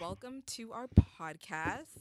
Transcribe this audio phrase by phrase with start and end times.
[0.00, 1.98] welcome to our podcast,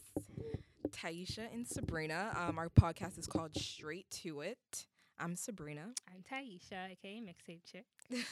[0.90, 2.32] Tahisha and Sabrina.
[2.34, 4.86] Um, our podcast is called Straight to It.
[5.20, 7.86] I'm Sabrina, I'm Tahisha, aka Mixtape Chick.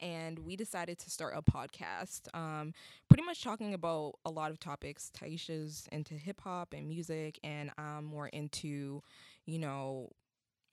[0.00, 2.72] and we decided to start a podcast, um,
[3.08, 5.10] pretty much talking about a lot of topics.
[5.18, 9.02] Tahisha's into hip hop and music, and I'm more into,
[9.46, 10.10] you know,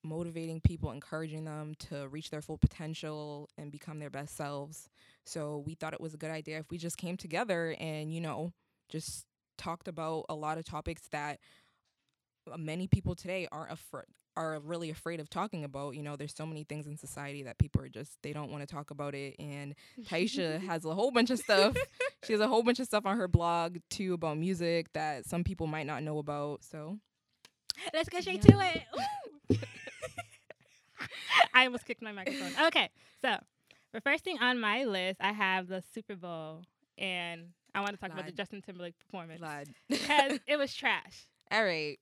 [0.04, 4.89] motivating people, encouraging them to reach their full potential and become their best selves.
[5.25, 8.21] So we thought it was a good idea if we just came together and, you
[8.21, 8.52] know,
[8.89, 9.26] just
[9.57, 11.39] talked about a lot of topics that
[12.52, 15.95] uh, many people today aren't afraid are really afraid of talking about.
[15.95, 18.67] You know, there's so many things in society that people are just they don't want
[18.67, 19.35] to talk about it.
[19.38, 19.76] And
[20.09, 21.77] Tahisha has a whole bunch of stuff.
[22.26, 25.43] she has a whole bunch of stuff on her blog too about music that some
[25.43, 26.63] people might not know about.
[26.63, 26.98] So
[27.93, 28.55] Let's get straight Yeah.
[28.55, 28.71] to
[29.49, 29.59] it.
[31.53, 32.52] I almost kicked my microphone.
[32.67, 32.90] Okay,
[33.21, 33.38] so
[33.94, 36.63] the first thing on my list, I have the Super Bowl,
[36.98, 39.41] and I want to talk about the Justin Timberlake performance
[39.90, 41.27] because it was trash.
[41.52, 41.99] all right.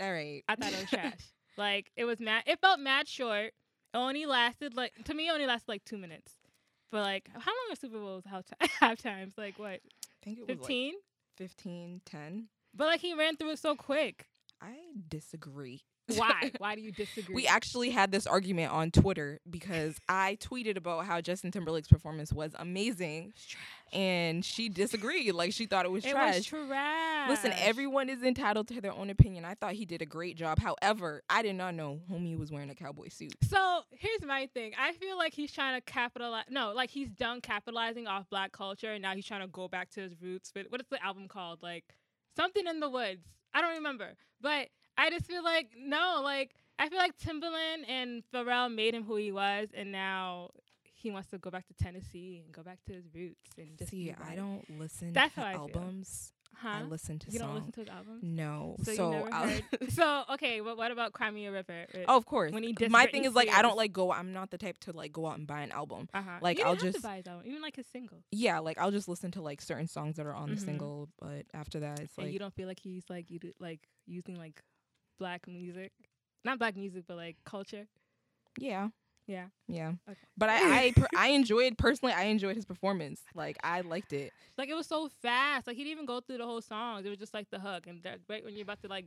[0.00, 0.42] All right.
[0.48, 1.20] I thought it was trash.
[1.56, 2.44] Like it was mad.
[2.46, 3.52] It felt mad short.
[3.94, 5.28] It only lasted like to me.
[5.28, 6.32] It only lasted like two minutes.
[6.90, 8.44] But like, how long are Super Bowls half
[8.80, 9.34] half times?
[9.36, 9.80] Like what, I
[10.22, 10.94] think it was fifteen?
[10.94, 11.02] like
[11.50, 12.48] 15, 10.
[12.74, 14.26] but like he ran through it so quick.
[14.60, 14.74] I
[15.08, 15.82] disagree.
[16.06, 16.50] Why?
[16.58, 17.34] Why do you disagree?
[17.34, 22.32] We actually had this argument on Twitter because I tweeted about how Justin Timberlake's performance
[22.32, 23.32] was amazing
[23.92, 25.34] and she disagreed.
[25.34, 26.36] Like she thought it was it trash.
[26.36, 27.30] was trash.
[27.30, 29.44] Listen, everyone is entitled to their own opinion.
[29.44, 30.58] I thought he did a great job.
[30.58, 33.34] However, I did not know homie was wearing a cowboy suit.
[33.48, 34.72] So here's my thing.
[34.78, 36.44] I feel like he's trying to capitalize.
[36.48, 39.90] No, like he's done capitalizing off black culture, and now he's trying to go back
[39.90, 40.50] to his roots.
[40.54, 41.62] But what is the album called?
[41.62, 41.84] Like
[42.36, 43.26] something in the woods.
[43.54, 44.14] I don't remember.
[44.40, 46.20] But I just feel like no.
[46.22, 50.50] Like I feel like Timbaland and Pharrell made him who he was, and now
[50.94, 53.90] he wants to go back to Tennessee and go back to his roots and just
[53.90, 55.60] See, I don't listen That's to how I feel.
[55.62, 56.32] albums.
[56.54, 56.68] Huh?
[56.68, 57.32] I listen to songs.
[57.34, 58.22] you don't listen to his albums.
[58.22, 58.76] no.
[58.84, 59.64] So, So, you never I'll- heard.
[59.88, 61.86] so okay, but what about Cry Me a River?
[62.06, 62.52] Oh, of course.
[62.52, 64.12] When he My thing is like I don't like go.
[64.12, 66.08] I'm not the type to like go out and buy an album.
[66.14, 66.38] uh huh.
[66.42, 68.22] like, I'll just- to buy his album, even like his single.
[68.30, 70.54] Yeah, like I'll just listen to like certain songs that are on Mhm.
[70.56, 73.38] the single, but after that, it's and like you don't feel like he's like you
[73.40, 74.62] do, like using like
[75.18, 75.92] black music,
[76.44, 77.86] not black music, but like culture.
[78.58, 78.88] yeah,
[79.26, 79.46] Yeah.
[79.68, 79.92] yeah.
[80.08, 80.18] Okay.
[80.36, 82.12] But I I, per- I enjoyed personally.
[82.14, 83.22] I enjoyed his performance.
[83.34, 84.32] Like I liked it.
[84.58, 85.66] Like it was so fast.
[85.66, 87.04] Like he didn't even go through the whole song.
[87.04, 89.06] It was just like the hook, and that, right when you're about to like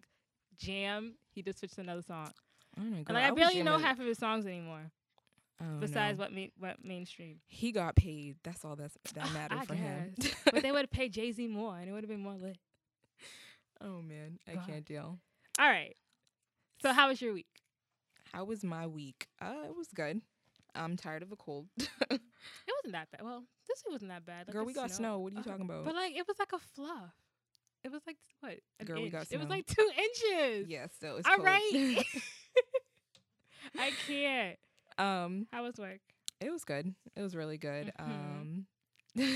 [0.58, 2.30] jam, he just switched to another song.
[2.78, 2.98] I don't know.
[3.08, 4.82] And like I was barely know half of his songs anymore,
[5.62, 6.24] oh, I don't besides know.
[6.26, 7.40] what ma- what mainstream.
[7.48, 8.36] he got paid.
[8.44, 10.14] That's all that's that mattered I for him.
[10.46, 12.58] but they would have paid Jay Z more, and it would have been more lit.
[13.82, 15.20] oh man, I can't deal.
[15.60, 15.96] All right.
[16.82, 17.48] So how was your week?
[18.34, 19.28] How was my week?
[19.42, 20.22] Uh, it was good.
[20.76, 21.68] I'm tired of a cold.
[22.68, 23.22] It wasn't that bad.
[23.24, 24.46] Well, this week wasn't that bad.
[24.48, 25.18] Like, Girl, we got snow.
[25.18, 25.84] What are you Uh, talking about?
[25.86, 27.16] But like it was like a fluff.
[27.84, 28.60] It was like what?
[28.86, 29.38] Girl, we got snow.
[29.38, 30.68] It was like two inches.
[30.70, 31.48] yes, so it's All cold.
[31.48, 32.06] right.
[33.80, 34.60] I can't.
[35.00, 36.02] um, How was work?
[36.40, 36.94] it was good.
[37.16, 37.92] It was really good.
[38.00, 38.66] Mhm.
[39.18, 39.32] Um,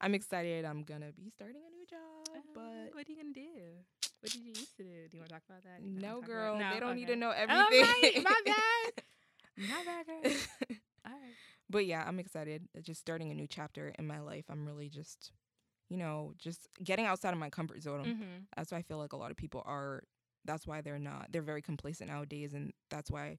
[0.00, 0.64] I'm excited.
[0.64, 4.03] I'm gonna be starting a new job, Uh, but what are you gonna do?
[4.24, 4.88] What did you used to do?
[5.10, 5.82] Do you want to talk about that?
[5.82, 6.64] Do you not no, girl, it?
[6.72, 7.82] they don't need to know everything.
[7.82, 9.02] right, my bad.
[9.58, 10.32] My bad, girl.
[11.06, 11.34] All right.
[11.68, 12.66] but yeah, I'm excited.
[12.74, 14.46] uh, Just starting a new chapter in my life.
[14.48, 15.30] I'm really just,
[15.90, 18.04] you know, just getting outside of my comfort zone.
[18.06, 18.38] Mm-hmm.
[18.56, 20.04] That's why I feel like a lot of people are.
[20.46, 21.26] That's why they're not.
[21.30, 23.36] They're very complacent nowadays, and that's why.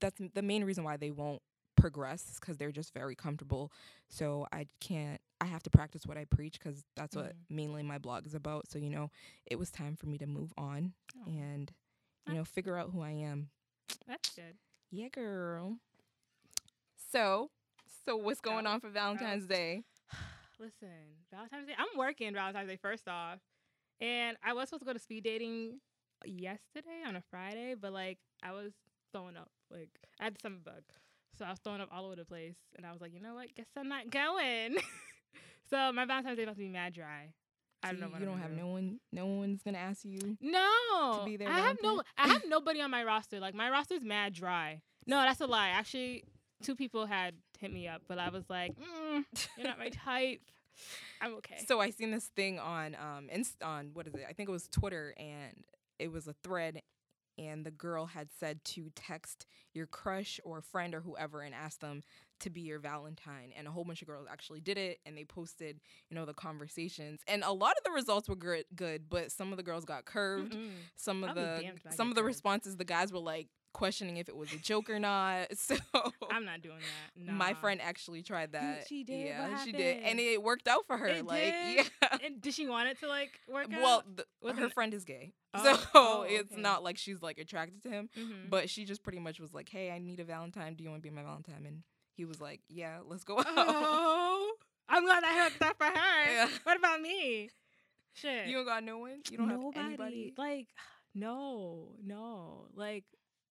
[0.00, 1.40] That's the main reason why they won't
[1.76, 3.70] progress because they're just very comfortable.
[4.08, 5.20] So I can't.
[5.40, 7.50] I have to practice what I preach because that's what Mhm.
[7.50, 8.68] mainly my blog is about.
[8.70, 9.10] So you know,
[9.46, 11.72] it was time for me to move on Oh, and
[12.26, 13.50] you know figure out who I am.
[14.06, 14.56] that's good.
[14.90, 15.78] Yeah, girl.
[17.12, 17.50] So,
[18.04, 19.84] so what's going on for Valentine's Day?
[20.58, 20.88] Listen,
[21.30, 21.74] Valentine's Day.
[21.78, 23.38] I'm working Valentine's Day first off,
[24.00, 25.80] and I was supposed to go to speed dating
[26.24, 28.72] yesterday on a Friday, but like I was
[29.12, 29.50] throwing up.
[29.70, 30.82] Like I had some bug,
[31.38, 33.34] so I was throwing up all over the place, and I was like, you know
[33.34, 33.54] what?
[33.54, 34.76] Guess I'm not going.
[35.70, 37.32] so my Valentine's Day about to be mad dry.
[37.82, 38.06] I don't So know.
[38.06, 38.56] you- What you I'm don't have do.
[38.56, 39.00] no one.
[39.12, 40.36] No one's gonna ask you.
[40.40, 41.48] No, To be there.
[41.48, 42.02] I have no.
[42.18, 43.38] I have nobody on my roster.
[43.40, 44.80] Like my roster's mad dry.
[45.06, 45.68] No, that's a lie.
[45.68, 46.24] Actually,
[46.62, 49.24] two people had hit me up, but I was like, mm,
[49.56, 50.40] you're not my type.
[51.20, 51.56] I'm okay.
[51.66, 54.24] So I seen this thing on um inst- on what is it?
[54.28, 55.64] I think it was Twitter, and
[55.98, 56.82] it was a thread,
[57.38, 61.80] and the girl had said to text your crush or friend or whoever and ask
[61.80, 62.02] them
[62.40, 65.24] to be your Valentine, and a whole bunch of girls actually did it, and they
[65.24, 65.80] posted
[66.10, 69.52] you know the conversations, and a lot of the results were good, good, but some
[69.52, 70.52] of the girls got curved.
[70.52, 70.70] Mm-mm.
[70.96, 72.28] Some of I'll the damned if I some of the curved.
[72.28, 75.48] responses, the guys were like questioning if it was a joke or not.
[75.56, 75.76] So
[76.30, 76.78] I'm not doing
[77.26, 77.32] that.
[77.32, 78.86] my friend actually tried that.
[78.88, 79.26] she did?
[79.26, 81.06] Yeah, she did, and it worked out for her.
[81.08, 81.76] It like, did?
[82.02, 82.18] yeah.
[82.24, 84.04] And did she want it to like work Well, out?
[84.42, 87.82] Wasn't her it- friend is gay, Oh, so oh, it's not like she's like attracted
[87.84, 88.08] to him.
[88.16, 88.50] Mhm.
[88.50, 90.74] But she just pretty much was like, "Hey, I need a Valentine.
[90.74, 91.82] Do you want to be my Valentine?" And
[92.14, 94.52] he was like, "Yeah, let's go out." oh,
[94.88, 96.30] I'm glad I hooked up for her.
[96.32, 96.48] Yeah.
[96.64, 97.50] What about me?
[98.14, 98.46] Shit.
[98.48, 99.20] You don't got no one.
[99.30, 99.78] You don't Nobody.
[99.78, 100.34] have anybody.
[100.38, 100.68] Like,
[101.14, 102.66] no, no.
[102.74, 103.04] Like,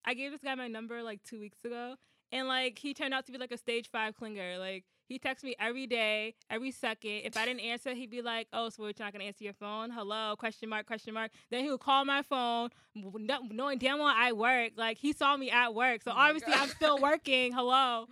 [0.06, 1.96] I gave this guy my number like two weeks ago,
[2.32, 4.60] and like he turned out to be like a stage five clinger.
[4.60, 7.22] Like he texts me every day, every second.
[7.24, 9.90] If I didn't answer, he'd be like, "Oh, so we're not gonna answer your phone?
[9.92, 10.36] Hello?
[10.38, 10.86] Question mark?
[10.86, 14.74] Question mark?" Then he would call my phone, knowing damn well I work.
[14.76, 16.54] Like he saw me at work, so Oh obviously.
[16.54, 17.52] I'm still working.
[17.52, 18.08] Hello.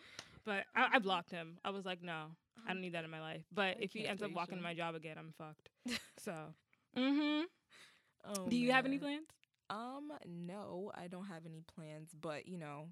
[0.45, 1.57] But I, I blocked him.
[1.63, 2.25] I was like, no,
[2.68, 3.44] I don't need that in my life.
[3.54, 5.69] But I if he ends up walking to my job again, I'm fucked.
[6.19, 6.34] So,
[6.98, 7.44] mm-hmm.
[8.25, 9.28] Oh, Do you have any plans?
[9.69, 12.88] Um, no, I don't have any plans, but you know,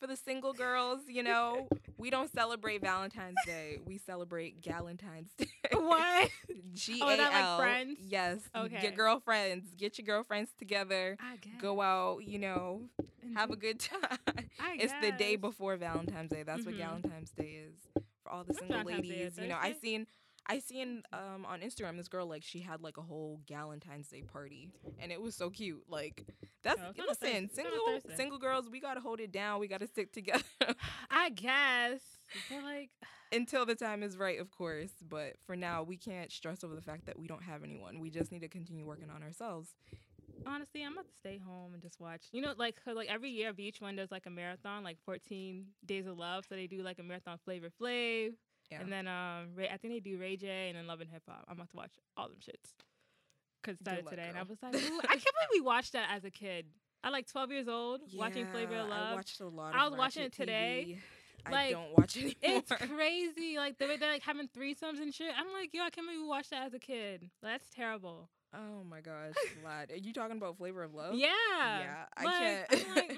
[0.00, 3.78] for the single girls, you know, we don't celebrate Valentine's Day.
[3.86, 5.46] We celebrate Galentine's Day.
[5.72, 6.30] What?
[6.74, 7.98] G Oh, that like friends?
[8.00, 8.38] Yes.
[8.54, 8.80] Okay.
[8.80, 9.66] Get girlfriends.
[9.76, 11.16] Get your girlfriends together.
[11.20, 11.52] I guess.
[11.60, 12.24] Go out.
[12.24, 12.82] You know,
[13.34, 14.18] have a good time.
[14.60, 16.42] I it's the day before Valentine's Day.
[16.42, 16.78] That's what Mhm.
[16.78, 17.74] Valentine's Day is
[18.22, 19.38] for all the What's single Valentine's a ladies.
[19.38, 20.06] You know, I've seen
[20.46, 24.22] I seen um on Instagram this girl like she had like a whole Galentine's Day
[24.22, 25.82] party and it was so cute.
[25.88, 26.24] Like
[26.62, 29.60] that's Oh, it's on a Thurs- listen, single single girls, we gotta hold it down.
[29.60, 30.42] We gotta stick together
[31.10, 32.00] I guess.
[32.50, 32.90] But like,
[33.32, 34.90] until the time is right, of course.
[35.06, 38.00] But for now, we can't stress over the fact that we don't have anyone.
[38.00, 39.74] We just need to continue working on ourselves.
[40.46, 42.22] honestly, I'm about to stay home and just watch.
[42.32, 46.18] You know, like like every year, VH1 does like a marathon, like 14 Days of
[46.18, 46.44] Love.
[46.48, 48.32] So they do like a marathon Flavor Flav,
[48.70, 48.80] Yeah.
[48.80, 51.22] and then um, Ray, I think they do Ray J, and then Love and Hip
[51.28, 51.44] Hop.
[51.48, 52.70] I'm about to watch all them shits.
[53.62, 56.08] Cause it started today, and I was like, Ooh, I can't believe we watched that
[56.14, 56.66] as a kid.
[57.02, 59.14] I like 12 years old watching Flavor of Yeah, I Love.
[59.16, 59.74] watched a lot.
[59.74, 60.86] I was watching it today.
[60.88, 60.98] TV.
[61.46, 62.32] I Like, don't watch anymore.
[62.42, 63.56] It's crazy.
[63.58, 65.30] Like the way they're like having threesomes and shit.
[65.38, 67.30] I'm like, yo, I can't believe we watched that as a kid.
[67.42, 68.28] That's terrible.
[68.56, 69.34] Oh my gosh,
[69.64, 69.90] lad.
[69.90, 71.14] Are you talking about Flavor of Love?
[71.14, 71.28] Yeah.
[71.58, 72.70] Yeah, I can't.
[72.96, 73.16] Like, mm,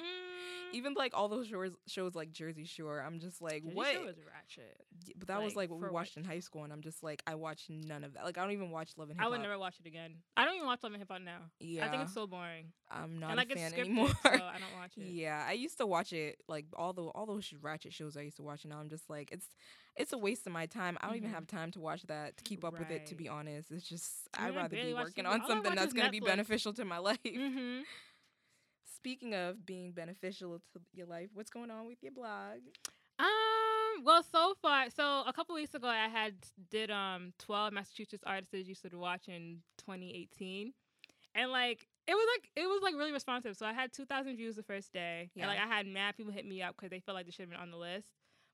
[0.72, 3.94] Even like all those shows, shows like Jersey Shore, I'm just like, Jersey what?
[3.94, 4.76] Shore was ratchet.
[5.16, 7.22] But that was like, like what we watched in high school, and I'm just like,
[7.26, 8.24] I watched none of that.
[8.24, 9.28] Like I don't even watch Love and Hip Hop.
[9.28, 10.14] I would never watch it again.
[10.36, 11.38] I don't even watch Love and Hip Hop now.
[11.60, 12.72] Yeah, I think it's so boring.
[12.90, 14.08] I'm not and like a fan scripted, anymore.
[14.08, 15.04] so I don't watch it.
[15.06, 18.36] Yeah, I used to watch it like all the all those ratchet shows I used
[18.38, 19.48] to watch, and now I'm just like it's
[19.96, 20.98] it's a waste of my time.
[21.00, 21.34] I don't even Mhm.
[21.34, 23.06] have time to watch that to keep up with it.
[23.06, 25.30] To be honest, it's just I I'd I rather be working TV.
[25.30, 27.22] on All something that's gonna be beneficial to my life.
[27.24, 27.82] Mm-hmm.
[28.84, 32.58] Speaking of being beneficial to your life, what's going on with your blog?
[33.18, 34.04] Um.
[34.04, 36.34] Well, so far, so a couple weeks ago, I had
[36.70, 40.74] did um twelve Massachusetts artists you should watch in 2018,
[41.34, 43.56] and like it was like it was like really responsive.
[43.56, 45.44] So I had 2,000 views the first day, Yeah.
[45.44, 47.42] and like I had mad people hit me up because they felt like they should
[47.44, 48.06] have been on the list.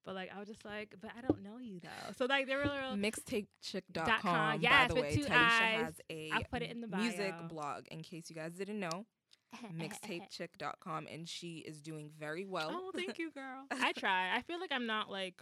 [0.05, 2.13] But like I was just like, but I don't know you though.
[2.17, 2.65] So like they were.
[2.65, 3.83] Miixtapechiick.com.
[3.93, 4.61] Dot com.
[4.61, 5.81] by the with way, two Tahisha eyes.
[5.85, 7.49] has a I'll put it in the music bio.
[7.49, 7.85] blog.
[7.91, 9.07] In case you guys didn't know,
[9.79, 12.71] miixtapechiick.com, and she is doing very well.
[12.73, 13.65] Oh, thank you, girl.
[13.71, 14.35] I try.
[14.37, 15.41] I feel like I'm not like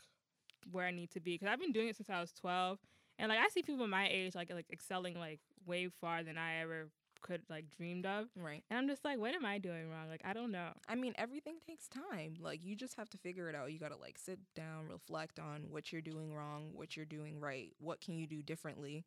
[0.71, 2.79] where I need to be because I've been doing it since I was 12,
[3.19, 6.61] and like I see people my age like like excelling like way far than I
[6.61, 6.89] ever
[7.21, 8.63] could like dreamed of, right.
[8.71, 10.09] and I'm just like, what am I doing wrong?
[10.09, 10.71] Like I don't know.
[10.89, 12.37] I mean, everything takes time.
[12.41, 13.73] Like you just have to figure it out.
[13.73, 17.41] You got to like sit down, reflect on what you're doing wrong, what you're doing
[17.41, 19.05] right, what can you do differently?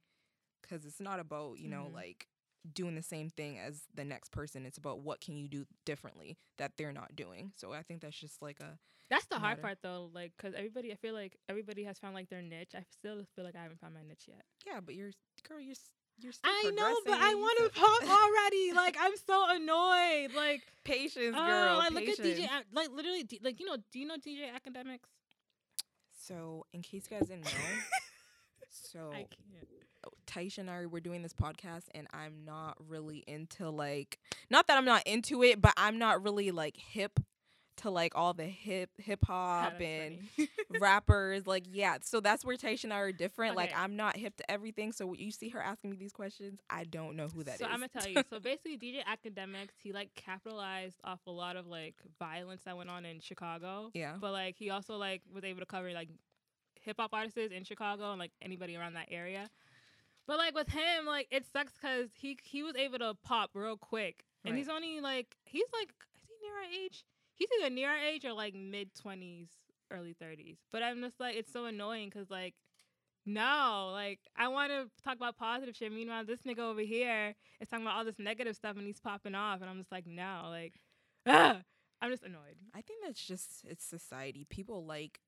[0.68, 1.93] Cuz it's not about, you know, Mhm.
[1.93, 2.27] like
[2.72, 4.65] doing the same thing as the next person.
[4.65, 7.51] It's about what can you do differently that they're not doing.
[7.58, 8.79] So I think that's just like a
[9.10, 9.62] That's the hard Matter.
[9.62, 12.74] part though, like because everybody, I feel like everybody has found like their niche.
[12.74, 14.46] I still feel like I haven't found my niche yet.
[14.65, 15.12] yeah, but you're
[15.43, 16.02] girl, you're s- you're still
[16.43, 18.74] I know, but I want to pop already.
[18.74, 20.36] like I'm so annoyed.
[20.36, 21.77] Like, patience, oh, girl.
[21.77, 22.48] like look at DJ.
[22.74, 25.10] Like literally, like you know, do you know DJ Akademiks?
[26.25, 27.51] So, in case you guys didn't know,
[28.70, 29.67] so I can't.
[30.05, 34.67] Oh, Tahisha and I were doing this podcast, and I'm not really into like, not
[34.67, 37.20] that I'm not into it, but I'm not really like hip
[37.77, 40.20] to like all the hip hip hop and
[40.80, 41.48] rappers.
[41.48, 43.56] Like, yeah, so that's where Tahisha and I are different.
[43.56, 44.92] Like, I'm not hip to everything.
[44.92, 47.60] So you see her asking me these questions, I don't know who that is.
[47.60, 48.24] so I'm gonna tell you.
[48.30, 52.89] So basically, DJ Akademiks, he like capitalized off a lot of like violence that went
[52.89, 53.89] on in Chicago.
[53.94, 56.10] yeah, But like he also like was able to cover like
[56.82, 59.50] hip hop artists in Chicago and like anybody around that area.
[60.25, 63.77] But like with him, like it sucks because he he was able to pop real
[63.77, 64.58] quick, and Right.
[64.60, 67.03] he's only like he's like is he near our age?
[67.36, 69.50] He's either near our age or like mid twenties,
[69.92, 70.58] early thirties.
[70.72, 72.56] But I'm just like it's so annoying because like.
[73.25, 75.94] No, like I want to talk about positive shit.
[75.94, 79.34] Meanwhile, this nigga over here is talking about all this negative stuff, and he's popping
[79.34, 80.74] off, and I'm just like, no, like,
[81.25, 81.58] ugh.
[82.02, 82.58] I'm just annoyed.
[82.75, 84.46] I think that's just it's society.
[84.50, 85.22] People like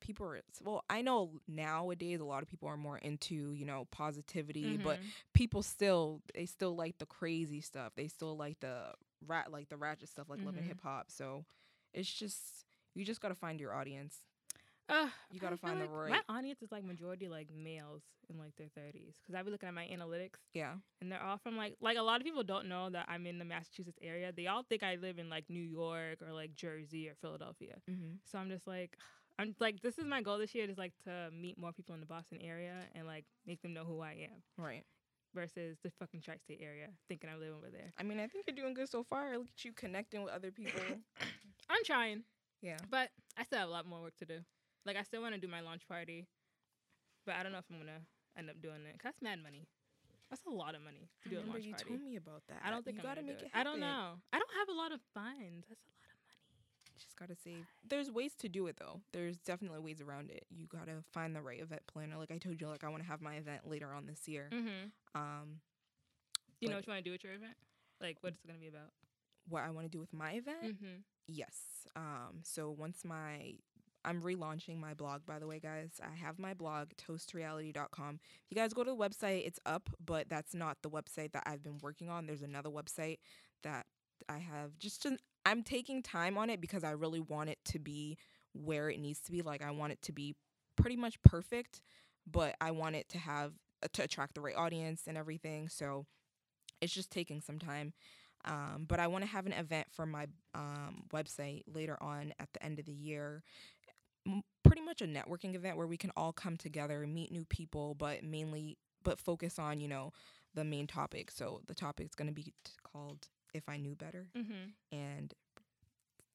[0.00, 3.86] people are well, I know nowadays a lot of people are more into, you know,
[3.90, 5.04] positivity, but Mhm.
[5.34, 7.92] people still they still like the crazy stuff.
[7.94, 8.94] They still like the
[9.26, 11.10] rat like the ratchet stuff like love and hip hop.
[11.10, 11.44] So
[11.92, 12.64] it's just
[12.94, 14.18] you just gotta find your audience.
[14.90, 18.38] Ugh, You gotta find the like right- My audience is like majority like males in
[18.38, 20.74] like their 30s because I be looking at my analytics Yeah.
[21.00, 23.38] and they're all from like like a lot of people don't know that I'm in
[23.38, 24.30] the Massachusetts area.
[24.32, 27.76] They all think I live in like New York or like Jersey or Philadelphia.
[27.90, 28.16] Mm-hmm.
[28.30, 28.98] So I'm just like
[29.38, 32.00] I'm like this is my goal this year is like to meet more people in
[32.00, 34.84] the Boston area and like make them know who I am Right.
[35.34, 37.92] Versus the fucking tri-state area thinking I live over there.
[37.98, 39.36] I mean, I think you're doing good so far.
[39.36, 40.80] Look at you connecting with other people.
[41.70, 42.22] I'm trying,
[42.62, 42.78] yeah.
[42.90, 44.38] but I still have a lot more work to do.
[44.86, 46.26] Like I still want to do my launch party,
[47.26, 48.04] but I don't know if I'm gonna
[48.36, 48.92] end up doing it.
[49.00, 49.66] Cause that's mad money.
[50.30, 51.84] That's a lot of money to I do a launch you party.
[51.88, 52.60] told me about that.
[52.64, 53.52] I don't think you I'm gotta make do it.
[53.54, 54.20] I don't know.
[54.32, 55.64] I don't have a lot of funds.
[55.68, 56.03] That's a lot
[56.96, 57.66] Just gotta save.
[57.88, 59.00] There's ways to do it though.
[59.12, 60.44] There's definitely ways around it.
[60.50, 62.16] You gotta find the right event planner.
[62.18, 64.48] Like I told you, like I want to have my event later on this year.
[64.52, 64.88] Mm-hmm.
[65.14, 65.60] Um,
[66.60, 67.56] you know what you want to do with your event?
[68.00, 68.90] Like, what's it gonna be about?
[69.48, 70.64] what I want to do with my event?
[70.64, 70.96] Mm-hmm.
[71.26, 71.56] Yes.
[71.96, 73.54] Um, so once my
[74.06, 75.92] I'm relaunching my blog, by the way, guys.
[76.02, 78.20] I have my blog, toasttoreality.com.
[78.22, 81.44] If you guys go to the website, it's up, but that's not the website that
[81.46, 82.26] I've been working on.
[82.26, 83.18] There's another website
[83.62, 83.86] that
[84.28, 87.78] I have just to, I'm taking time on it because I really want it to
[87.78, 88.16] be
[88.52, 89.42] where it needs to be.
[89.42, 90.34] Like I want it to be
[90.76, 91.82] pretty much perfect,
[92.26, 93.52] but I want it to have
[93.82, 95.68] uh, to attract the right audience and everything.
[95.68, 96.06] So
[96.80, 97.92] it's just taking some time.
[98.44, 102.52] Um, but I want to have an event for my um, website later on at
[102.52, 103.42] the end of the year.
[104.26, 107.94] M- pretty much a networking event where we can all come together, meet new people,
[107.94, 110.12] but mainly, but focus on, you know,
[110.54, 111.30] the main topic.
[111.30, 112.52] So the topic's going to be t-
[112.82, 114.26] called If I Knew Better.
[114.36, 114.96] Mm-hmm.
[114.96, 115.32] And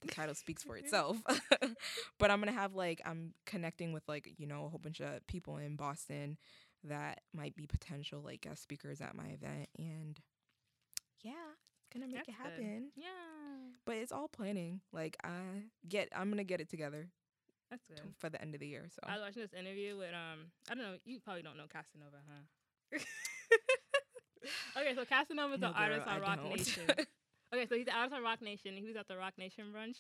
[0.02, 1.18] the title speaks for itself.
[2.18, 5.02] but I'm going to have like, I'm connecting with like, you know, a whole bunch
[5.02, 6.38] of people in Boston
[6.86, 9.68] that might be potential like guest speakers at my event.
[9.78, 10.18] And
[11.22, 11.32] yeah,
[11.82, 12.52] it's going to make That's it good.
[12.52, 13.10] happen Yeah,
[13.86, 14.80] but it's all planning.
[14.94, 17.10] Like I get, I'm gonna get it together
[17.70, 18.14] that's t- good.
[18.18, 18.88] for the end of the year.
[18.90, 21.66] So I was watching this interview with um I don't know you probably don't know
[21.72, 23.00] Casanova, huh?
[24.78, 26.56] okay, so Casanova's No, an artist on I Roc don't.
[26.58, 26.84] Nation.
[27.52, 28.76] Okay, so he's an artist on Roc Nation.
[28.78, 29.98] He was at the Roc Nation brunch,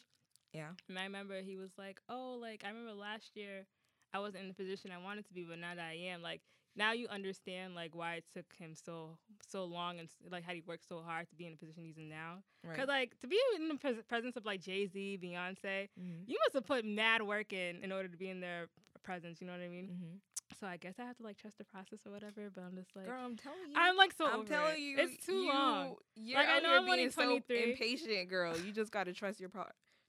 [0.53, 3.65] yeah, and I remember he was like, "Oh, like I remember last year,
[4.13, 6.41] I wasn't in the position I wanted to be, but now that I am, like
[6.75, 9.17] now you understand like why it took him so
[9.47, 11.97] so long and like how he worked so hard to be in the position he's
[11.97, 12.43] in now.
[12.63, 12.73] right.
[12.75, 16.23] Because like to be in the pres- presence of like Jay Z, Beyonce, mm-hmm.
[16.27, 18.67] you must have put mad work in in order to be in their
[19.03, 19.41] presence.
[19.41, 19.85] You know what I mean?
[19.85, 20.15] Mm-hmm.
[20.59, 22.49] So I guess I have to like trust the process or whatever.
[22.53, 24.25] But I'm just like, Girl, I'm telling you, I'm like so.
[24.25, 24.79] I'm telling it.
[24.79, 25.95] you, it's too you, long.
[26.15, 28.57] You're Like, I know I'm only being so impatient, girl.
[28.57, 29.65] You just gotta trust your pro-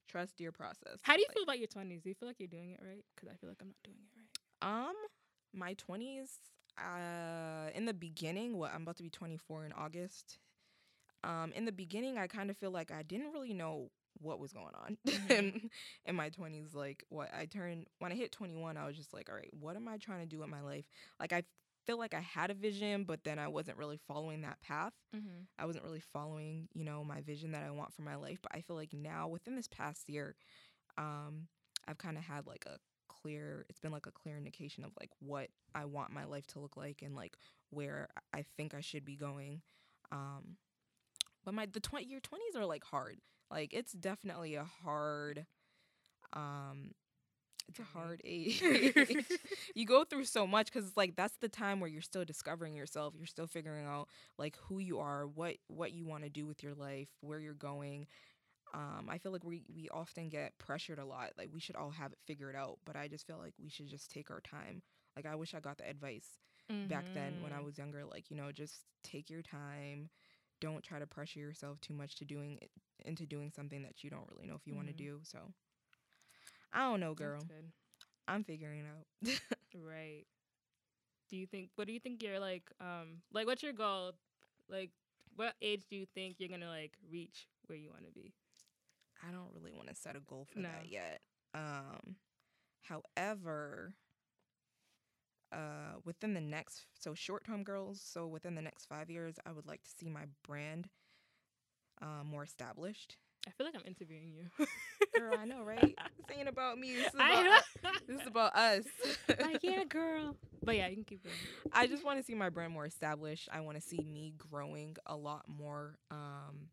[0.09, 0.99] trust your process.
[1.03, 2.03] How do you Like, feel about your 20s?
[2.03, 3.03] Do you feel like you're doing it right?
[3.15, 4.87] Because I feel like I'm not doing it right.
[4.87, 4.95] Um,
[5.53, 6.29] my twenties.
[6.77, 10.39] Uh, in the beginning, what I'm about to be 24 in August.
[11.23, 14.51] Um, in the beginning, I kind of feel like I didn't really know what was
[14.53, 15.29] going on Mhm.
[15.31, 15.69] in,
[16.05, 16.73] in my 20s.
[16.75, 19.75] Like, what I turned when I hit 21, I was just like, all right, what
[19.75, 20.85] am I trying to do in my life?
[21.19, 21.43] Like, I
[21.87, 24.93] feel like I had a vision, but then I wasn't really following that path.
[25.15, 25.43] Mm-hmm.
[25.57, 28.37] I wasn't really following, you know, my vision that I want for my life.
[28.41, 30.35] But I feel like now, within this past year,
[30.97, 31.47] um,
[31.87, 32.77] I've kind of had like a
[33.07, 36.59] clear, it's been like a clear indication of like what I want my life to
[36.59, 37.35] look like and like
[37.71, 39.61] where I think I should be going.
[40.11, 40.57] Um,
[41.43, 43.17] but my the twenty your twenties are like hard.
[43.51, 45.45] Like it's definitely a hard,
[46.33, 46.91] um,
[47.69, 48.63] it's a hard age.
[49.75, 52.75] you go through so much because it's like that's the time where you're still discovering
[52.75, 53.13] yourself.
[53.17, 56.63] You're still figuring out like who you are, what what you want to do with
[56.63, 58.07] your life, where you're going.
[58.73, 61.31] Um, I feel like we we often get pressured a lot.
[61.37, 63.87] Like we should all have it figured out, but I just feel like we should
[63.87, 64.81] just take our time.
[65.15, 66.37] Like I wish I got the advice
[66.85, 67.65] back then when I Mhm.
[67.65, 68.03] was younger.
[68.05, 70.09] Like you know, just take your time.
[70.61, 72.71] Don't try to pressure yourself too much to doing it,
[73.05, 75.19] into doing something that you don't really know if you want to do.
[75.23, 75.39] So
[76.73, 77.41] I don't know, girl.
[78.27, 79.39] I'm figuring it out.
[79.73, 80.25] Right.
[81.29, 81.69] Do you think?
[81.75, 82.63] What do you think you're like?
[82.81, 84.13] Um, like what's your goal?
[84.69, 84.91] Like,
[85.35, 88.33] what age do you think you're gonna like reach where you want to be?
[89.27, 90.69] I don't really want to set a goal for No.
[90.69, 91.21] that yet.
[91.53, 92.15] Um,
[92.81, 93.93] however,
[95.51, 99.51] uh, within the next so short term girls, so within the next five years, I
[99.51, 100.89] would like to see my brand
[102.01, 103.17] uh, more established.
[103.47, 104.65] I feel like I'm interviewing you.
[105.17, 105.97] Girl, I know, right?
[106.27, 106.93] This ain't about me.
[106.93, 107.63] This is about.
[108.07, 108.83] This is about us.
[109.41, 110.35] like yeah, girl.
[110.63, 111.35] But yeah, you can keep going.
[111.73, 113.49] I just want to see my brand more established.
[113.51, 115.97] I want to see me growing a lot more.
[116.11, 116.69] Um,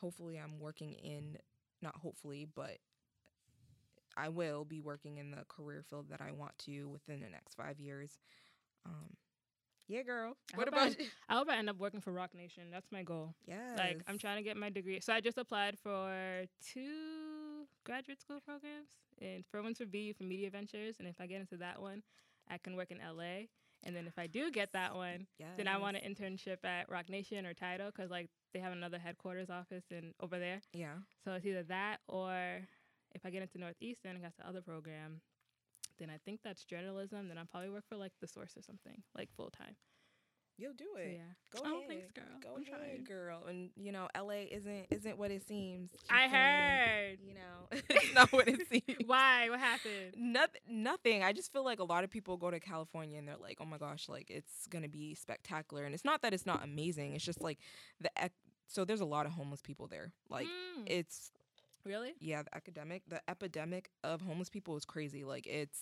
[0.00, 1.38] hopefully, I'm working in
[1.82, 2.78] not hopefully, but
[4.16, 7.54] I will be working in the career field that I want to within the next
[7.54, 8.18] five years.
[8.84, 9.16] Um,
[9.88, 10.36] yeah, girl.
[10.54, 11.06] I What hope I- about you?
[11.28, 12.64] I hope I end up working for Roc Nation.
[12.70, 13.34] That's my goal.
[13.46, 13.74] Yeah.
[13.76, 15.00] Like I'm trying to get my degree.
[15.00, 18.88] So I just applied for two graduate school programs,
[19.20, 22.02] and for one's for BU for Media Ventures, and if I get into that one,
[22.48, 23.46] I can work in LA.
[23.84, 27.08] And then if I do get that one, then I want an internship at Roc
[27.08, 30.60] Nation or Tidal because like they have another headquarters office in over there.
[30.72, 30.94] Yeah.
[31.24, 32.66] So it's either that or
[33.14, 35.20] if I get into Northeastern and got the other program,
[35.98, 37.28] then I think that's journalism.
[37.28, 39.76] Then I'll probably work for like the source or something, like full time.
[40.60, 41.12] You'll do So it.
[41.14, 41.20] yeah.
[41.54, 41.88] Go Oh, ahead.
[41.88, 42.24] thanks, girl.
[42.42, 43.04] Go I'm ahead, trying.
[43.04, 43.44] girl.
[43.48, 45.90] And you know, LA isn't isn't what it seems.
[46.10, 47.18] I heard.
[47.24, 48.98] You know, it's not what it seems.
[49.06, 49.48] Why?
[49.50, 50.14] What happened?
[50.16, 50.60] Nothing.
[50.68, 51.22] Nothing.
[51.22, 53.66] I just feel like a lot of people go to California and they're like, "Oh
[53.66, 57.14] my gosh, like it's gonna be spectacular." And it's not that it's not amazing.
[57.14, 57.58] It's just like
[58.00, 58.32] the ec-
[58.66, 60.12] so there's a lot of homeless people there.
[60.28, 61.30] Like Mm, it's
[61.88, 62.14] really?
[62.20, 65.24] yeah, the academic, the epidemic of homeless people is crazy.
[65.24, 65.80] Like it's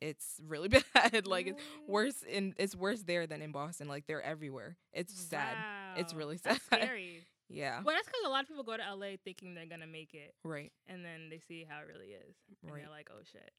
[0.00, 1.26] it's really bad.
[1.26, 3.88] like it's worse in it's worse there than in Boston.
[3.88, 4.76] Like they're everywhere.
[4.92, 5.56] It's sad.
[5.96, 6.82] It's really That's sad.
[6.82, 7.24] scary.
[7.50, 7.80] Yeah.
[7.82, 10.34] well, that's because a lot of people go to LA thinking they're gonna make it,
[10.44, 10.70] Right.
[10.86, 12.82] and then they see how it really is, and Right.
[12.82, 13.50] they're like, "Oh shit,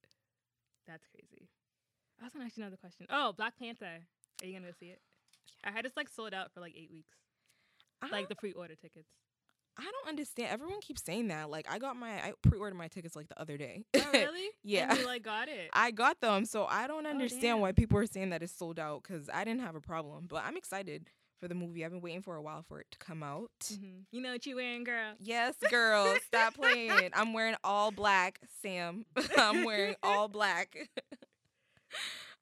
[0.88, 1.50] that's crazy."
[2.22, 3.08] I was gonna ask you another question.
[3.10, 4.06] Oh, Black Panther.
[4.42, 5.02] Are you gonna go see it?
[5.64, 7.18] I had it's like sold out for like eight weeks,
[8.04, 8.26] like uh-huh.
[8.30, 9.10] the pre-order tickets.
[9.80, 10.50] I don't understand.
[10.52, 11.50] Everyone keeps saying that.
[11.50, 13.86] Like I got my I pre-ordered my tickets like the other day.
[13.96, 14.50] Oh, really?
[14.64, 14.90] Yeah.
[14.92, 15.70] And you like got it.
[15.74, 17.60] I got them, so I don't Oh, understand damn.
[17.62, 20.26] why people are saying that it's sold out because I didn't have a problem.
[20.28, 21.08] But I'm excited
[21.40, 21.86] for the movie.
[21.86, 23.50] I've been waiting for a while for it to come out.
[23.72, 24.04] Mhm.
[24.12, 25.14] You know what you wearing, girl?
[25.20, 27.12] Yes, girl, stop playing.
[27.14, 29.06] I'm wearing all black, Sam.
[29.38, 30.76] I'm wearing all black.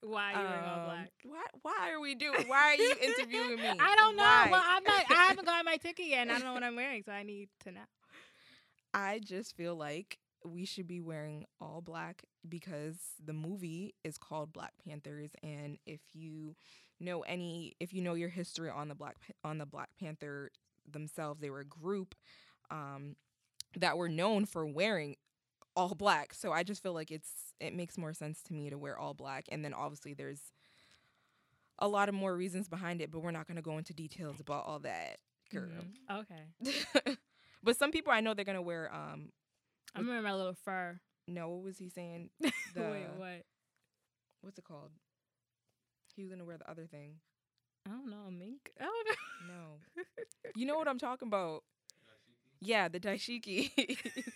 [0.03, 1.11] Why are you wearing all Um, black?
[1.23, 1.43] Why?
[1.61, 2.47] Why are we doing?
[2.47, 3.67] Why are you interviewing me?
[3.67, 4.23] I don't know.
[4.23, 4.47] Why?
[4.51, 5.03] Well, I'm not.
[5.09, 7.23] I haven't got my ticket yet, and I don't know what I'm wearing, so I
[7.23, 7.81] need to know.
[8.93, 14.53] I just feel like we should be wearing all black because the movie is called
[14.53, 16.55] Black Panthers and if you
[16.99, 20.51] know any if you know your history on the Black on the Black Panther
[20.89, 22.15] themselves they were a group
[22.71, 23.15] um
[23.75, 25.15] that were known for wearing
[25.77, 26.33] all black.
[26.33, 29.13] So I just feel like it's it makes more sense to me to wear all
[29.13, 30.41] black and then obviously there's
[31.79, 34.39] a lot of more reasons behind it, but we're not going to go into details
[34.39, 35.17] about all that,
[35.53, 35.69] girl.
[36.09, 36.21] Mhm.
[36.21, 37.15] Okay.
[37.63, 39.29] but some people I know they're going to wear um
[39.95, 40.99] I'm wearing my little fur.
[41.27, 42.29] no, what was he saying?
[42.41, 43.43] Wait, what?
[44.41, 44.91] What's it called?
[46.15, 47.15] He was gonna wear the other thing.
[47.85, 48.29] I don't know.
[48.31, 48.71] Mink.
[48.79, 49.07] I don't
[49.47, 49.53] know.
[49.53, 50.03] No,
[50.55, 51.63] you know what I'm talking about?
[52.59, 53.71] Yeah, the dashiki.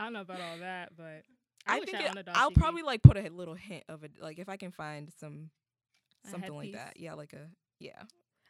[0.00, 1.24] I don't know about all that, but
[1.66, 2.54] I, wish think I it, owned a I'll dashiki.
[2.54, 5.50] probably like put a little hint of it, like if I can find some
[6.30, 6.94] something like that.
[6.96, 8.00] Yeah, like a yeah,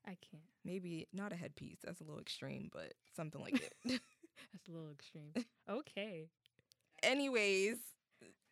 [0.06, 0.44] I can't.
[0.64, 1.78] maybe not a headpiece.
[1.84, 3.72] That's a little extreme, but something like it.
[3.84, 5.32] That's a little extreme.
[5.68, 6.26] Okay.
[7.02, 7.78] Anyways,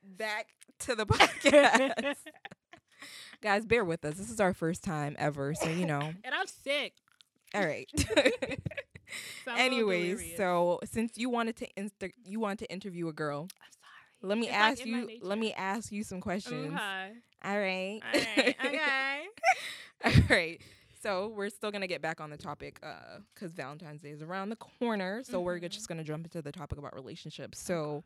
[0.03, 0.49] back
[0.81, 2.17] to the podcast,
[3.43, 3.65] guys.
[3.67, 4.15] Bear with us.
[4.15, 6.01] This is our first time ever, so you know.
[6.01, 6.95] and I'm sick.
[7.55, 7.89] All right.
[9.44, 13.09] So I'm a little Anyways, so since you wanted to insta- you want to interview
[13.09, 14.29] a girl, I'm sorry.
[14.31, 15.18] let me It's ask my you.
[15.23, 16.73] Let me ask you some questions.
[16.75, 17.12] Okay.
[17.44, 18.01] All right.
[18.03, 18.57] All right.
[18.64, 19.21] Okay.
[20.05, 20.61] All right.
[21.03, 24.49] So we're still gonna get back on the topic, uh, because Valentine's Day is around
[24.51, 25.23] the corner.
[25.25, 25.71] So we're Mhm.
[25.71, 27.59] just gonna jump into the topic about relationships.
[27.61, 28.05] So,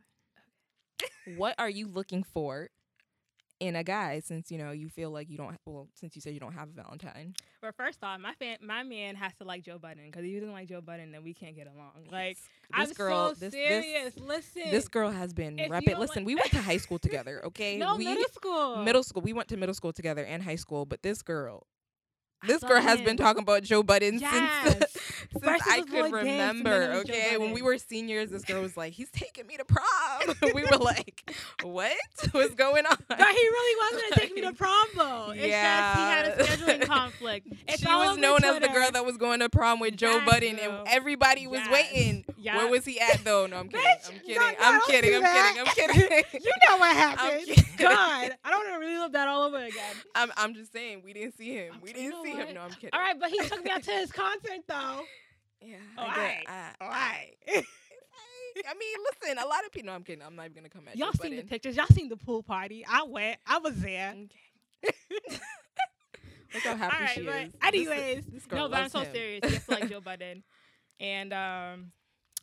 [1.36, 2.68] what are you looking for
[3.62, 4.20] in a guy?
[4.20, 5.56] Since you know you feel like you don't.
[5.66, 7.34] Well, since you said you don't have a Valentine.
[7.62, 10.40] well first off, my fan, my man has to like Joe Budden because if he
[10.40, 12.06] doesn't like Joe Budden, then we can't get along.
[12.10, 14.14] Like this I'm girl, so this, serious.
[14.14, 17.40] this Listen, this girl has been you Listen, like- we went to high school together.
[17.52, 18.76] Okay, no we middle school.
[18.84, 19.22] middle school.
[19.22, 20.86] We went to middle school together and high school.
[20.86, 21.66] But this girl,
[22.46, 24.72] this girl has been talking about Joe Budden Yes.
[24.72, 26.92] since, since I could Lloyd Banks, and then remember.
[27.00, 30.62] Okay, when we were seniors, this girl was like, "He's taking me to prom." we
[30.62, 31.92] were like, "What?
[32.32, 35.30] What's going on?" But he really wasn't take me to prom though.
[35.34, 37.48] It's just he had a scheduling conflict.
[37.68, 40.30] It's she was known as the girl that was going to prom with Joe Yes,
[40.30, 41.70] Budden, and everybody was Yes.
[41.70, 42.24] waiting.
[42.36, 42.56] Yes.
[42.56, 43.46] Where was he at though?
[43.46, 43.84] No, I'm kidding.
[43.86, 44.34] Bitch, I'm kidding.
[44.34, 45.14] no, I'm don't kidding.
[45.14, 45.60] I'm kidding.
[45.60, 46.24] I'm kidding.
[46.42, 47.64] you know what happened.
[47.78, 49.94] God, I don't want to relive that all over again.
[50.14, 51.74] I'm I'm just saying we didn't see him.
[51.82, 52.48] We didn't see what?
[52.48, 52.54] him.
[52.54, 52.90] No, I'm kidding.
[52.92, 55.02] All right, but he took me out to his concert though.
[55.64, 55.76] Yeah.
[55.98, 56.44] All right.
[56.48, 57.32] I- right.
[58.68, 59.38] I mean, listen.
[59.38, 59.86] A lot of people.
[59.86, 60.22] No, I'm kidding.
[60.22, 61.20] I'm not even gonna come at Y'all you.
[61.22, 61.48] seen the Budden.
[61.48, 61.76] pictures?
[61.76, 62.84] Y'all seen the pool party?
[62.88, 63.38] I went.
[63.46, 64.14] I was there.
[64.14, 64.94] Okay.
[66.54, 67.50] Look how happy All right, she but is.
[67.52, 69.12] This- anyways, this girl no, but I'm so him.
[69.12, 69.40] serious.
[69.42, 70.42] Just like Joe Budden,
[71.00, 71.92] and um,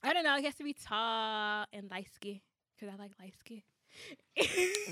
[0.04, 0.36] I don't know.
[0.38, 2.40] He has to be tall and light skin
[2.76, 3.62] because I like light skin.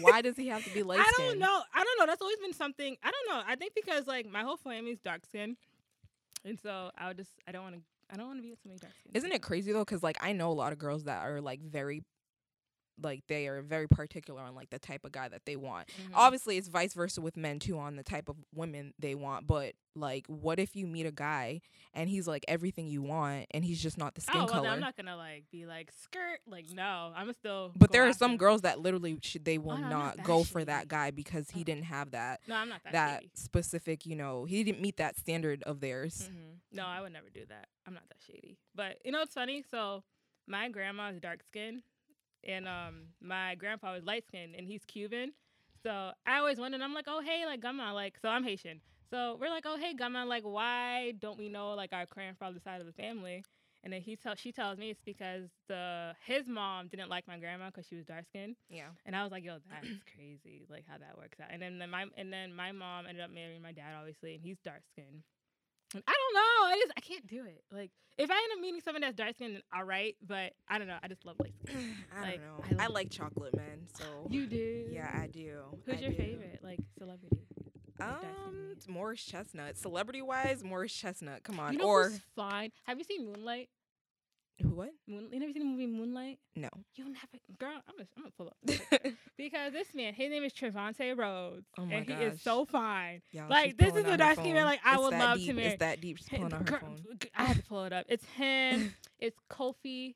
[0.02, 1.26] Why does he have to be light skin?
[1.26, 1.62] I don't know.
[1.74, 2.06] I don't know.
[2.06, 2.96] That's always been something.
[3.04, 3.44] I don't know.
[3.48, 5.58] I think because like my whole family's dark skin,
[6.46, 8.60] and so I would just I don't want to I don't want to be with
[8.62, 9.16] somebody dark skinned.
[9.16, 9.86] Isn't it crazy though?
[9.86, 12.04] Because like I know a lot of girls that are like very,
[13.02, 15.88] like they are very particular on like the type of guy that they want.
[15.88, 16.14] Mm-hmm.
[16.16, 19.48] Obviously, it's vice versa with men too on the type of women they want.
[19.48, 21.62] But like, what if you meet a guy
[21.94, 24.70] and he's like everything you want, and he's just not the skin oh, well, color?
[24.70, 26.40] I'm not gonna like be like skirt.
[26.48, 27.72] Like no, I'm still.
[27.76, 28.38] but there are some him.
[28.38, 31.50] girls that literally should they will Oh, no, not not go for that guy because
[31.50, 32.94] he Uh, didn't have that No, I'm not that.
[32.94, 34.06] that specific.
[34.06, 36.30] You know, he didn't meet that standard of theirs.
[36.32, 37.68] hmm No, I would never do that.
[37.86, 38.58] I'm not that shady.
[38.76, 39.64] But you know it's funny?
[39.70, 40.04] So
[40.48, 41.82] my grandma is dark skinned
[42.48, 45.32] and um my grandpa was light skinned and he's Cuban.
[45.84, 48.82] So I always wondered, I'm like, oh hey, like Gama, like so I'm Haitian.
[49.12, 52.82] So we're like, oh hey Gama, like why don't we know like our grandfather's side
[52.82, 53.44] of the family?
[53.84, 57.38] And then he tell she tells me it's because the his mom didn't like my
[57.38, 58.56] grandma because she was dark skinned.
[58.70, 58.90] Yeah.
[59.06, 61.50] And I was like, yo, that's crazy, like how that works out.
[61.52, 64.42] And then, then my and then my mom ended up marrying my dad, obviously, and
[64.44, 65.24] he's dark skinned.
[65.96, 66.68] I don't know.
[66.68, 67.64] I just I can't do it.
[67.72, 70.16] Like if I end up meeting someone that's dark skinned, all right.
[70.26, 70.98] But I don't know.
[71.02, 71.96] I just love light skin.
[72.16, 72.84] I Like, don't know.
[72.84, 74.88] I I, like chocolate men, so You do.
[74.92, 75.62] yeah, I do.
[75.86, 76.18] Who's I your do.
[76.18, 77.38] favorite like celebrity?
[78.00, 79.78] like, Um, Morris Chestnut.
[79.78, 81.44] Celebrity wise, Morris Chestnut.
[81.44, 81.74] Come on.
[81.74, 82.72] You know or fine?
[82.86, 83.70] Have you seen Moonlight?
[84.62, 84.70] Who?
[84.70, 84.90] What?
[85.08, 86.40] Moon, you never seen the movie Moonlight?
[86.56, 86.70] No.
[86.96, 87.18] You never,
[87.60, 87.82] girl.
[87.88, 91.86] I'm gonna, I'm gonna pull up because this man, his name is Trevante Rhodes, Oh
[91.86, 93.22] my and he is so fine.
[93.32, 94.66] Y'all, Like, this is a out her dark skin man, phone.
[94.66, 95.56] like, I It's would love to deep.
[95.56, 96.18] marry- It's that deep.
[96.18, 96.98] She's pulling out her Girl, phone.
[97.36, 98.06] I had to pull it up.
[98.10, 98.94] It's him.
[99.20, 100.16] it's Kofi.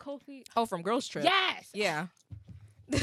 [0.00, 0.42] Kofi.
[0.56, 1.24] Oh, from Girls Trip.
[1.24, 1.70] Yes.
[1.72, 2.06] Yeah.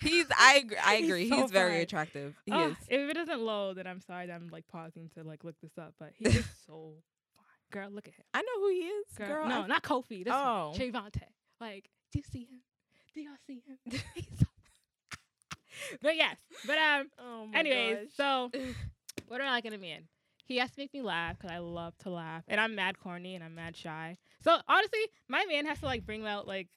[0.00, 0.26] he's.
[0.38, 0.62] I.
[0.64, 1.28] Agree, I He's agree.
[1.28, 2.34] so He's very attractive.
[2.46, 2.76] He Oh, is.
[2.88, 4.26] if it doesn't load, then I'm sorry.
[4.26, 6.94] that I'm like pausing to like look this up, but he is so.
[7.70, 8.24] Girl, look at him.
[8.32, 9.06] I know who he is.
[9.16, 10.24] Girl, Girl, no, I- not Kofi.
[10.24, 10.70] This Oh.
[10.70, 11.22] one, Trevante.
[11.60, 12.60] Like, do you see him?
[13.14, 13.78] Do y'all see him?
[16.02, 18.06] But yes, but um, Oh my anyways, gosh.
[18.16, 18.50] so
[19.28, 20.02] what do I like in a man?
[20.46, 23.34] He has to make me laugh because I love to laugh, and I'm mad corny
[23.34, 24.16] and I'm mad shy.
[24.42, 26.68] So honestly, my man has to like bring out like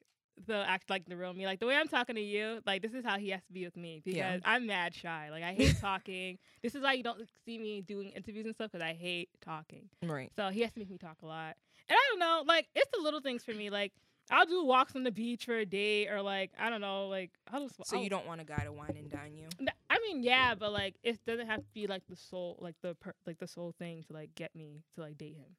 [0.48, 2.60] the act like the real me, like the way I'm talking to you.
[2.66, 4.38] Like this is how he has to be with me because Yeah.
[4.46, 5.30] I'm mad shy.
[5.32, 6.38] Like I hate talking.
[6.62, 9.88] This is why you don't see me doing interviews and stuff because I hate talking.
[10.04, 10.30] right.
[10.36, 11.56] So he has to make me talk a lot.
[11.88, 13.70] And I don't know, like it's the little things for me.
[13.70, 13.94] Like
[14.32, 17.32] I'll do walks on the beach for a day, or like I don't know, like
[17.52, 17.76] I'll just.
[17.88, 19.48] So I'll- you don't want a guy to wine and dine you?
[19.90, 22.94] I mean, yeah, but like it doesn't have to be like the soul, like the
[22.96, 25.56] per- like the sole thing to like get me to like date him.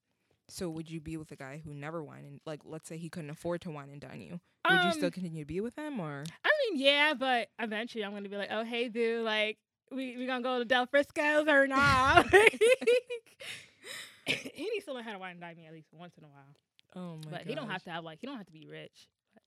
[0.51, 3.09] So would you be with a guy who never wine and like let's say he
[3.09, 4.41] couldn't afford to wine and dine you?
[4.71, 8.05] Would you still Um, continue to be with him or I mean, yeah, but eventually
[8.05, 9.59] I'm gonna be like, oh hey, dude, like
[9.91, 12.27] we we gonna go to Del Frisco's or not?
[14.27, 16.29] he needs to learn how to wine and dine me at least once in a
[16.29, 16.55] while.
[16.97, 17.31] Oh my god.
[17.31, 19.09] but he don't have to have like he don't have to be rich.
[19.35, 19.43] But,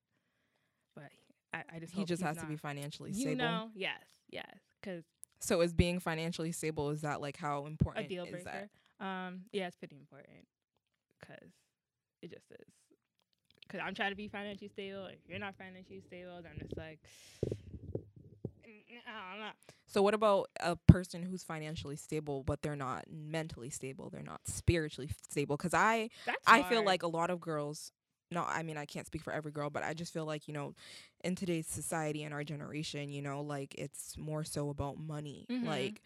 [0.95, 1.11] but
[1.53, 3.29] I, I just He just has to be financially stable.
[3.31, 4.45] You know, yes, yes,
[4.81, 5.03] because
[5.39, 8.69] So is being financially stable is that like how important a deal is breaker.
[8.99, 9.05] that?
[9.05, 10.47] Um, yeah, it's pretty important
[11.27, 11.49] because
[12.21, 12.67] it just is.
[13.61, 15.05] Because I'm trying to be financially stable.
[15.05, 16.99] If you're not financially stable, then it's like,
[18.65, 19.51] I don't know.
[19.87, 24.09] So what about a person who's financially stable but they're not mentally stable?
[24.09, 27.91] They're not spiritually stable cuz I That's I feel like a lot of girls
[28.31, 30.53] no, I mean I can't speak for every girl, but I just feel like, you
[30.53, 30.73] know,
[31.23, 35.45] in today's society and our generation, you know, like it's more so about money.
[35.51, 35.65] Mhm.
[35.65, 36.01] Like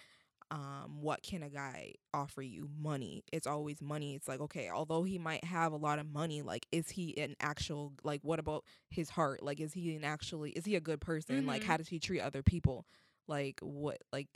[0.49, 2.69] um what can a guy offer you?
[2.79, 3.23] Money.
[3.33, 4.15] It's always money.
[4.15, 7.35] It's like, okay, although he might have a lot of money, like is he an
[7.39, 9.43] actual like what about his heart?
[9.43, 11.45] Like is he an actually is he a good person?
[11.45, 11.65] Like Mhm.
[11.65, 12.85] how does he treat other people?
[13.27, 14.27] Like what like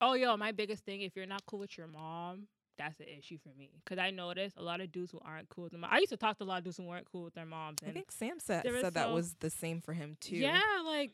[0.00, 2.46] Oh, yo, my biggest thing, if you're not cool with your mom,
[2.78, 3.70] that's an issue for me.
[3.84, 5.84] Because I noticed a lot of dudes who aren't cool with them.
[5.84, 7.78] I used to talk to a lot of dudes who weren't cool with their moms.
[7.82, 10.36] And I think Sam said, said that was the same for him too.
[10.36, 11.10] yeah, like,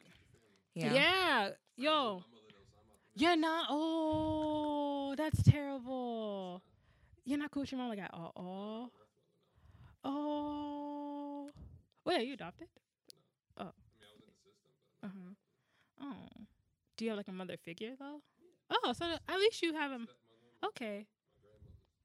[0.74, 0.92] Yeah.
[0.92, 2.24] yeah, yo.
[3.16, 3.66] You're not.
[3.70, 6.62] Oh, that's terrible.
[7.24, 8.10] You're not cool with your mom like that.
[8.12, 8.90] Oh, oh,
[10.04, 11.50] oh.
[12.04, 12.68] Wait, are you adopted?
[13.58, 13.70] Oh.
[15.02, 15.32] Uh huh.
[16.02, 16.28] Oh.
[16.96, 18.20] Do you have like a mother figure though?
[18.70, 20.00] Oh, so th- at least you have a.
[20.66, 21.06] Okay.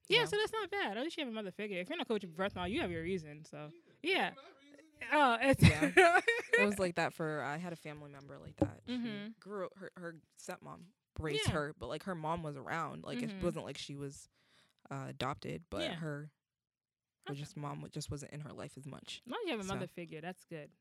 [0.08, 0.26] Yeah, Yeah.
[0.26, 0.98] so that's not bad.
[0.98, 1.80] At least you have a mother figure.
[1.80, 3.44] If you're not cool with your birth mom, you have your reason.
[3.50, 3.70] So
[4.04, 4.32] yeah.
[5.14, 5.92] Oh, it's Yeah.
[6.60, 8.80] it was like that for I had a family member like that.
[8.88, 9.40] She Mhm.
[9.40, 10.80] grew up, her her stepmom
[11.20, 11.54] raised Yeah.
[11.54, 13.04] her, but like her mom was around.
[13.04, 13.38] Like Mhm.
[13.38, 14.30] it wasn't like she was
[14.92, 15.96] uh, adopted, but Yeah.
[15.96, 16.32] her
[17.30, 17.40] Okay.
[17.40, 19.22] just mom just wasn't in her life as much.
[19.26, 20.72] As long as you have a So- mother figure, that's good.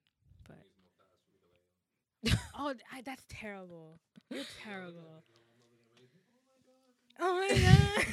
[0.47, 0.65] But
[2.55, 4.01] oh, I, that's terrible.
[4.31, 5.23] You're terrible.
[7.21, 8.07] Oh my god.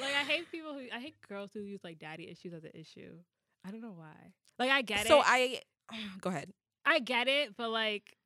[0.00, 2.70] like I hate people who I hate girls who use like daddy issues as an
[2.74, 3.18] issue.
[3.64, 4.32] I don't know why.
[4.58, 5.24] Like I get so it.
[5.24, 5.60] So I
[6.20, 6.52] go ahead.
[6.84, 8.16] I get it, but like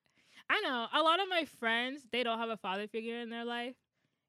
[0.50, 3.44] I know a lot of my friends they don't have a father figure in their
[3.44, 3.74] life,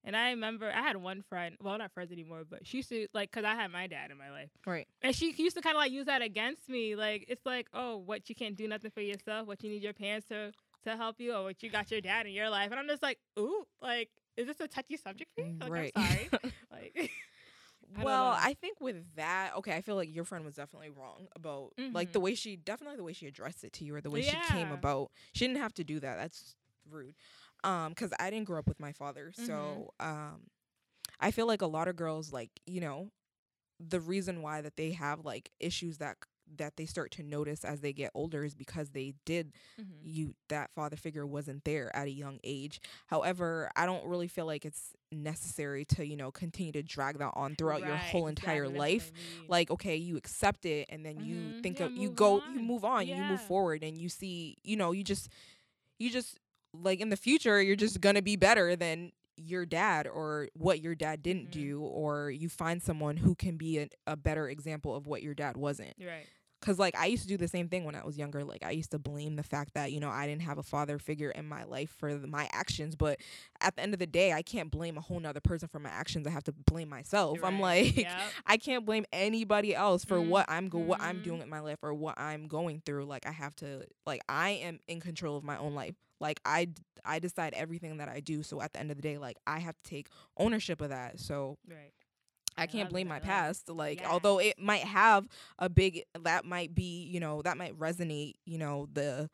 [0.03, 3.07] And I remember I had one friend, well, not friends anymore, but she used to
[3.13, 4.87] like, cause I had my dad in my life, Right.
[5.01, 6.95] and she used to kind of like use that against me.
[6.95, 9.93] Like it's like, oh, what you can't do nothing for yourself, what you need your
[9.93, 10.51] parents to
[10.85, 12.71] to help you, or what you got your dad in your life.
[12.71, 15.55] And I'm just like, ooh, like, is this a touchy subject for you?
[15.59, 15.91] Like, right.
[15.97, 16.29] I'm sorry.
[16.71, 17.11] like,
[17.97, 18.37] I well.
[18.39, 22.09] I think with that, okay, I feel like your friend was definitely wrong about like
[22.09, 22.13] Mhm.
[22.13, 24.37] the way she definitely the way she addressed it to you or the way she
[24.53, 25.11] came about.
[25.33, 26.17] She didn't have to do that.
[26.17, 26.55] That's
[26.89, 27.15] rude.
[27.63, 30.47] Um, because I didn't grow up with my father, so um,
[31.19, 33.11] I feel like a lot of girls like you know,
[33.79, 36.17] the reason why that they have like issues that
[36.57, 40.07] that they start to notice as they get older is because they did Mhm.
[40.07, 42.79] you that father figure wasn't there at a young age.
[43.07, 47.31] However, I don't really feel like it's necessary to, you know, continue to drag that
[47.35, 49.11] on throughout your whole entire exactly, life.
[49.47, 52.61] Like, okay, you accept it and then you Mhm, think yeah, of you go you
[52.61, 55.29] move on, you move forward and you see, you know, you just
[55.99, 56.37] you just
[56.73, 60.81] like in the future you're just going to be better than your dad or what
[60.81, 61.51] your dad didn't Mhm.
[61.51, 65.33] do or you find someone who can be a, a better example of what your
[65.33, 66.29] dad wasn't right.
[66.61, 68.43] Cause like I used to do the same thing when I was younger.
[68.43, 70.99] Like I used to blame the fact that you know I didn't have a father
[70.99, 72.95] figure in my life for the, my actions.
[72.95, 73.19] But
[73.61, 75.89] at the end of the day, I can't blame a whole nother person for my
[75.89, 76.27] actions.
[76.27, 77.37] I have to blame myself.
[77.37, 78.07] You're I'm like, Yep.
[78.45, 81.23] I can't blame anybody else for what I'm go- what I'm Mhm.
[81.23, 83.05] doing in my life or what I'm going through.
[83.05, 85.95] Like I have to like I am in control of my own life.
[86.19, 88.43] Like I d- I decide everything that I do.
[88.43, 91.19] So at the end of the day, like I have to take ownership of that.
[91.21, 91.93] So right.
[92.57, 93.27] I can't blame my I love it.
[93.27, 93.69] past.
[93.69, 94.09] Like, Yes.
[94.11, 95.27] although it might have
[95.59, 99.29] a big, that might be, you know, that might resonate, you know, the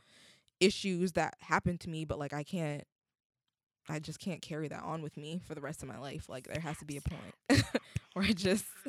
[0.60, 2.84] issues that happened to me, but like, I can't,
[3.89, 6.28] I just can't carry that on with me for the rest of my life.
[6.30, 7.36] Like, there has to be a point
[8.13, 8.65] where I just,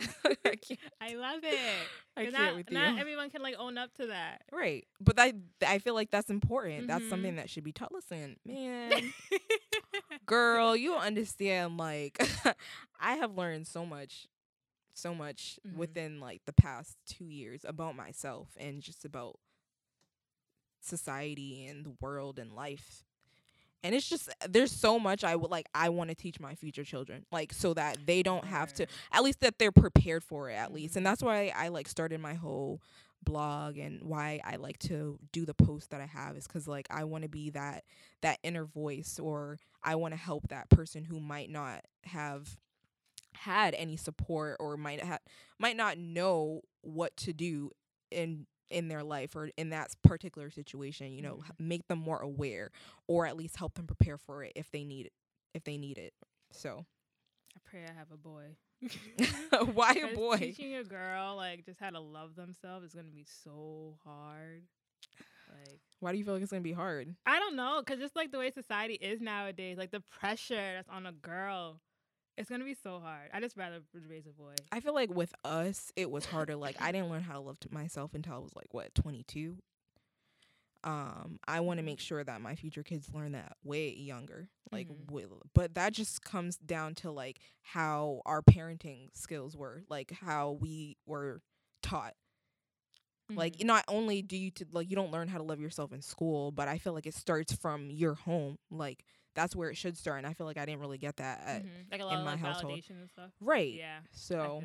[0.00, 0.56] I
[1.00, 1.90] I love it.
[2.16, 4.42] I can't not, with not everyone can like own up to that.
[4.52, 4.86] right.
[5.00, 5.32] But I,
[5.66, 6.86] I feel like that's important.
[6.88, 7.08] That's Mhm.
[7.08, 7.92] something that should be taught.
[7.92, 9.12] Listen, man,
[10.26, 11.76] girl, you don't understand.
[11.76, 12.18] Like,
[13.00, 14.28] I have learned so much,
[14.94, 15.74] so much Mhm.
[15.76, 19.38] within like the past two years about myself and just about
[20.80, 23.04] society and the world and life.
[23.82, 26.84] And it's just there's so much I would like I want to teach my future
[26.84, 30.54] children like so that they don't have to at least that they're prepared for it
[30.54, 30.94] at least.
[30.94, 30.96] Mhm.
[30.98, 32.82] And that's why I like started my whole
[33.22, 36.86] blog and why I like to do the posts that I have is cuz like
[36.90, 37.84] I want to be that
[38.22, 42.56] that inner voice or I want to help that person who might not have
[43.34, 45.18] had any support or might ha-
[45.58, 47.70] might not know what to do
[48.10, 51.50] in in their life or in that particular situation you know Mhm.
[51.58, 52.70] make them more aware
[53.06, 55.12] or at least help them prepare for it if they need it
[55.54, 56.14] if they need it
[56.52, 56.86] so
[57.56, 58.56] I pray I have a boy.
[59.74, 63.26] why a boy Teaching a girl like just how to love themselves is gonna be
[63.44, 64.62] so hard.
[65.50, 68.16] Like why do you feel like it's gonna be hard I don't know, cause just
[68.16, 71.80] like the way society is nowadays, like the pressure that's on a girl,
[72.38, 73.28] it's gonna be so hard.
[73.34, 74.54] I just rather raise a boy.
[74.72, 77.58] i feel like with us it was harder like i didn't learn how to love
[77.70, 79.56] myself until i was like what 22
[80.84, 84.88] um i want to make sure that my future kids learn that way younger like
[84.88, 85.06] Mhm.
[85.06, 90.52] wi- but that just comes down to like how our parenting skills were like how
[90.52, 91.42] we were
[91.82, 92.14] taught
[93.30, 93.64] like Mhm.
[93.64, 96.50] not only do you to like you don't learn how to love yourself in school
[96.50, 99.04] but i feel like it starts from your home like
[99.36, 101.62] that's where it should start and i feel like i didn't really get that at,
[101.64, 101.90] Mhm.
[101.92, 102.74] like a lot of my like household.
[102.80, 103.30] validation and stuff.
[103.40, 104.64] right Yeah, so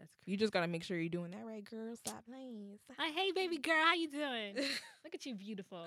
[0.00, 0.36] I feel you.
[0.36, 3.74] Just gotta make sure you're doing that right girl stop playing Like, hey, baby girl,
[3.84, 4.54] how you doing?
[5.04, 5.86] Look at you, beautiful.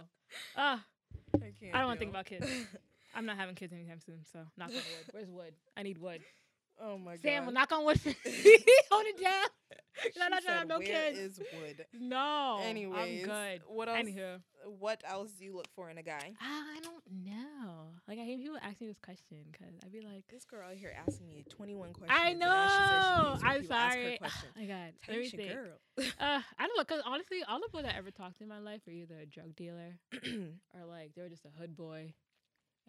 [0.56, 0.78] Uh,
[1.36, 2.48] I, can't I don't wanna think about kids.
[3.16, 4.84] I'm not having kids anytime soon, so knock on wood.
[5.12, 5.54] Where's wood?
[5.78, 6.22] I need wood.
[6.82, 8.00] oh my god Sam, well, knock on wood.
[8.02, 8.66] for me.
[8.92, 9.44] Hold it down.
[10.06, 12.60] No, She not trying to have said, no "Where kids." is wood No.
[12.64, 13.62] anyways I'm good.
[13.68, 14.40] what else Anywho,
[14.80, 17.83] what else do you look for in a guy Ah, I don't know.
[18.08, 20.76] Like I hate people asking me this question because I'd be like, this girl out
[20.76, 22.48] here asking me 21 questions I know.
[22.48, 24.20] now she she I'm sorry.
[24.24, 24.94] Oh my god.
[25.08, 25.52] Let me think.
[25.54, 26.02] girl Uh,
[26.60, 28.82] I don't know, cause honestly, all the people that ever talked to in my life
[28.86, 32.14] were either a drug dealer or like they were just a hood boy.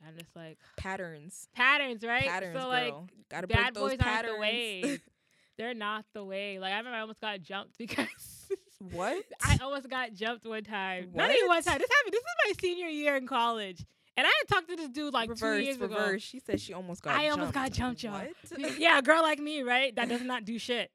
[0.07, 2.25] I'm just like patterns patterns, right?
[2.25, 2.95] patterns so girl like
[3.31, 4.99] gotta break bad those boys patterns aren't the way.
[5.57, 6.59] They're not the way.
[6.59, 8.49] Like I remember I almost got jumped because
[8.81, 11.11] what I almost got jumped one time.
[11.15, 11.79] Not even one time.
[11.79, 12.13] This happened.
[12.13, 13.85] This is my senior year in college,
[14.17, 16.73] and I had talked to this dude like reverse two years reverse she said she
[16.73, 18.01] almost got I almost got jumped.
[18.01, 18.59] jumped, y'all.
[18.59, 19.95] what yeah, a girl like me, right?
[19.95, 20.91] That does not do shit.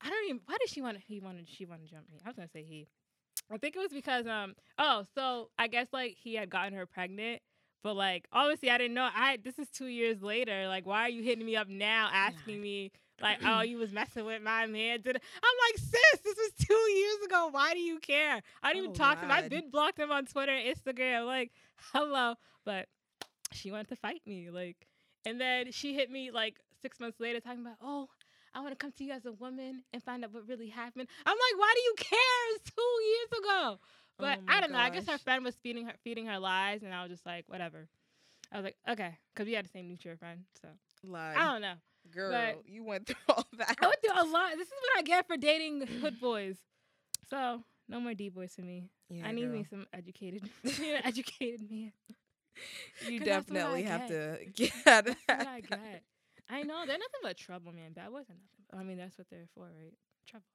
[0.00, 0.40] I don't even.
[0.44, 0.98] Why did she want?
[0.98, 1.48] to He wanted.
[1.48, 2.18] She wanted to jump me.
[2.24, 2.86] I was gonna say he.
[3.52, 4.54] I think it was because um.
[4.78, 7.40] Oh, so I guess like he had gotten her pregnant,
[7.82, 9.08] but like obviously I didn't know.
[9.14, 10.68] I this is two years later.
[10.68, 14.24] Like, why are you hitting me up now, asking me like, oh, you was messing
[14.24, 15.00] with my man?
[15.00, 17.48] Did I'm like, sis, this was two years ago.
[17.50, 18.40] Why do you care?
[18.62, 19.30] I didn't even Oh, talk to him.
[19.30, 19.50] I Lord.
[19.50, 21.26] did block him on Twitter, Instagram.
[21.26, 21.52] Like,
[21.92, 22.88] hello, but
[23.52, 24.50] she wanted to fight me.
[24.50, 24.86] Like,
[25.24, 28.08] and then she hit me like six months later, talking about, oh,
[28.54, 31.08] I want to come to you as a woman and find out what really happened.
[31.26, 32.54] I'm like, why do you care?
[32.54, 33.78] It's two years ago.
[33.78, 33.78] Oh
[34.18, 34.78] but Oh I don't know.
[34.78, 37.44] I guess her friend was feeding her feeding her lies, and I was just like,
[37.48, 37.88] whatever.
[38.52, 40.44] I was like, okay, because we had the same mutual friend.
[40.62, 40.68] So
[41.08, 41.34] Lie.
[41.36, 41.74] I don't know.
[42.10, 43.76] Girl, but- you went through all that.
[43.80, 44.52] I went through a lot.
[44.56, 46.56] This is what I get for dating hood boys.
[47.30, 48.90] So no more D boys for me.
[49.08, 49.52] Yeah, I need girl.
[49.52, 50.48] me some educated,
[51.04, 51.92] educated man.
[53.08, 54.08] You definitely have get.
[54.08, 55.62] to get out of I that.
[55.68, 56.02] get.
[56.48, 57.92] I know they're nothing but trouble, man.
[57.92, 58.80] Bad boys are nothing.
[58.80, 59.94] I mean, that's what they're for, right?
[60.28, 60.46] Trouble.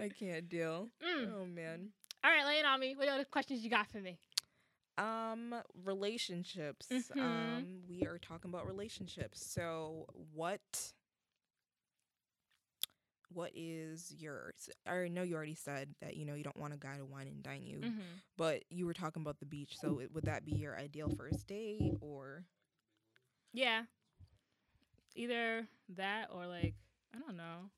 [0.00, 0.88] I can't deal.
[1.04, 1.32] Mm.
[1.34, 1.90] Oh man.
[2.24, 2.94] All right, lay it on me.
[2.96, 4.18] What other questions you got for me?
[5.00, 6.88] Um, relationships.
[6.90, 7.20] Mhm.
[7.20, 9.44] Um, we are talking about relationships.
[9.44, 10.92] So, what
[13.32, 14.68] what is yours?
[14.86, 17.28] I know you already said that you know you don't want a guy to wine
[17.28, 18.00] and dine you, Mm-hmm.
[18.36, 19.76] but you were talking about the beach.
[19.78, 22.44] So, it, would that be your ideal first date or?
[23.52, 23.84] Yeah.
[25.16, 26.74] Either that or like
[27.14, 27.70] I don't know,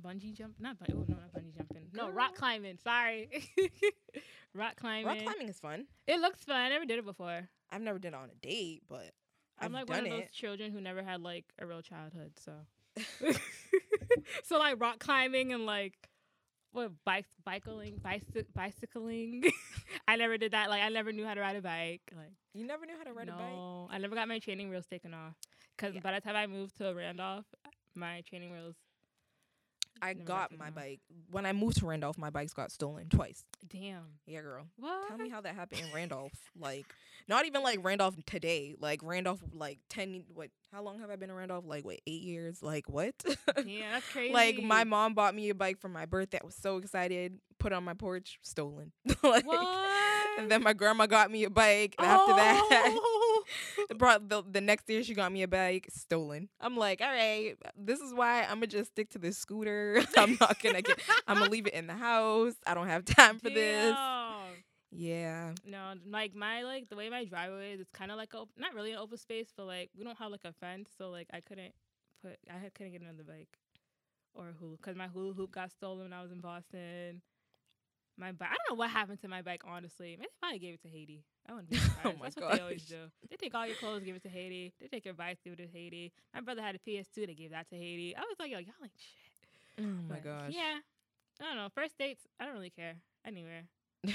[0.00, 0.54] bungee jump.
[0.58, 0.94] Not bungee.
[0.94, 1.88] Oh no, not bungee jumping.
[1.92, 2.78] No, rock climbing.
[2.82, 3.28] Sorry,
[4.54, 5.06] rock climbing.
[5.06, 5.86] Rock climbing is fun.
[6.06, 6.56] It looks fun.
[6.56, 7.48] I never did it before.
[7.70, 9.10] I've never done it on a date, but
[9.58, 10.32] I'm I've like done one of those it.
[10.32, 12.32] children who never had like a real childhood.
[12.38, 12.52] So,
[14.44, 15.94] so like rock climbing and like
[16.72, 19.44] what bike bicycling, bicy- bicycling.
[20.06, 20.70] I never did that.
[20.70, 22.02] Like I never knew how to ride a bike.
[22.16, 23.40] Like You never knew how to ride a bike.
[23.40, 25.34] no, I never got my training wheels taken off.
[25.78, 26.00] Cause Yeah.
[26.00, 27.46] by the time I moved to Randolph,
[27.94, 28.76] my training wheels.
[30.02, 32.18] I Never got my bike when I moved to Randolph.
[32.18, 33.44] My bikes got stolen twice.
[33.68, 34.02] Damn.
[34.26, 34.66] Yeah, girl.
[34.78, 35.08] What?
[35.08, 36.32] Tell me how that happened in Randolph.
[36.58, 36.86] Like,
[37.28, 38.74] not even like Randolph today.
[38.78, 40.24] Like Randolph, like ten.
[40.34, 40.50] What?
[40.72, 41.64] How long have I been in Randolph?
[41.66, 42.00] Like, what?
[42.06, 42.62] Eight years?
[42.62, 43.14] Like, what?
[43.66, 44.32] yeah, that's crazy.
[44.34, 46.38] like, my mom bought me a bike for my birthday.
[46.42, 47.38] I was so excited.
[47.58, 48.92] Put it on my porch, stolen.
[49.22, 49.88] like, What?
[50.38, 51.94] and then my grandma got me a bike.
[51.98, 52.98] And after that,
[53.96, 56.48] Brought the the next year she got me a bike, stolen.
[56.60, 60.02] I'm like, all right, this is why I'm gonna just stick to this scooter.
[60.16, 61.00] I'm not gonna get.
[61.26, 62.54] I'm gonna leave it in the house.
[62.66, 63.96] I don't have time for this.
[64.90, 65.52] Yeah.
[65.66, 68.74] No, like my like the way my driveway is, it's kind of like a, not
[68.74, 71.40] really an open space, but like we don't have like a fence, so like I
[71.40, 71.72] couldn't
[72.22, 73.58] put I couldn't get another bike
[74.34, 77.22] or a hula because my hula hoop got stolen when I was in Boston.
[78.18, 79.62] My bike, I don't know what happened to my bike.
[79.66, 81.22] Honestly, maybe they probably gave it to Haiti.
[81.48, 82.06] I wouldn't be surprised.
[82.06, 82.96] Oh my That's what they always do.
[83.30, 84.72] They take all your clothes, give it to Haiti.
[84.80, 86.12] They take your bike, give it to Haiti.
[86.34, 88.16] My brother had a PS2, they gave that to Haiti.
[88.16, 89.84] I was like, yo, y'all ain't shit.
[89.84, 90.50] Oh my But, gosh.
[90.50, 90.78] Yeah.
[91.40, 91.68] I don't know.
[91.74, 93.62] First dates, I don't really care anywhere.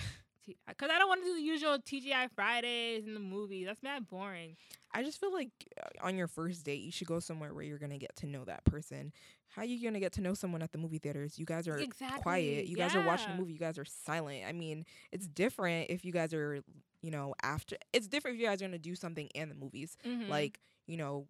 [0.67, 3.65] Because I don't want to do the usual TGI Fridays and the movies.
[3.65, 4.57] That's mad boring.
[4.93, 5.49] I just feel like
[5.81, 8.43] uh, on your first date, you should go somewhere where you're gonna get to know
[8.45, 9.11] that person.
[9.47, 11.37] How are you gonna get to know someone at the movie theaters?
[11.39, 12.21] You guys are exactly.
[12.21, 12.67] quiet.
[12.67, 13.53] You guys are watching a movie.
[13.53, 14.43] You guys are silent.
[14.47, 16.61] I mean, it's different if you guys are,
[17.01, 17.75] you know, after.
[17.93, 20.29] It's different if you guys are gonna do something in the movies, Mhm.
[20.29, 21.27] like you know,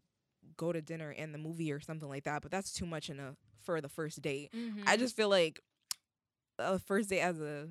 [0.57, 2.41] go to dinner and the movie or something like that.
[2.41, 4.51] But that's too much in a for the first date.
[4.85, 4.99] I Mhm.
[4.99, 5.61] just feel like
[6.59, 7.69] a first date as a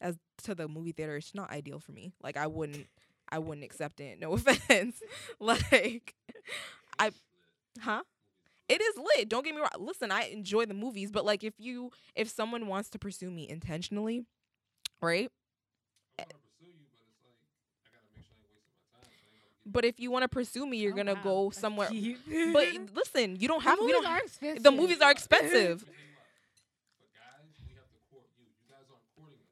[0.00, 2.12] as to the movie theater is not ideal for me.
[2.22, 2.88] Like I wouldn't
[3.30, 4.20] I wouldn't accept it.
[4.20, 5.02] No offense.
[5.40, 6.14] like
[6.98, 7.10] I
[7.80, 8.02] huh?
[8.68, 9.28] It is lit.
[9.28, 9.70] Don't get me wrong.
[9.78, 13.48] Listen, I enjoy the movies, but like if you if someone wants to pursue me
[13.48, 14.26] intentionally,
[15.00, 15.30] right?
[19.66, 21.20] But if you want to pursue me, you're Oh, gonna wow.
[21.22, 21.90] go That's somewhere.
[21.90, 22.18] deep.
[22.52, 23.78] But listen, you don't The have.
[23.80, 24.06] We movies don't.
[24.06, 24.62] are expensive.
[24.64, 25.84] The movies are expensive.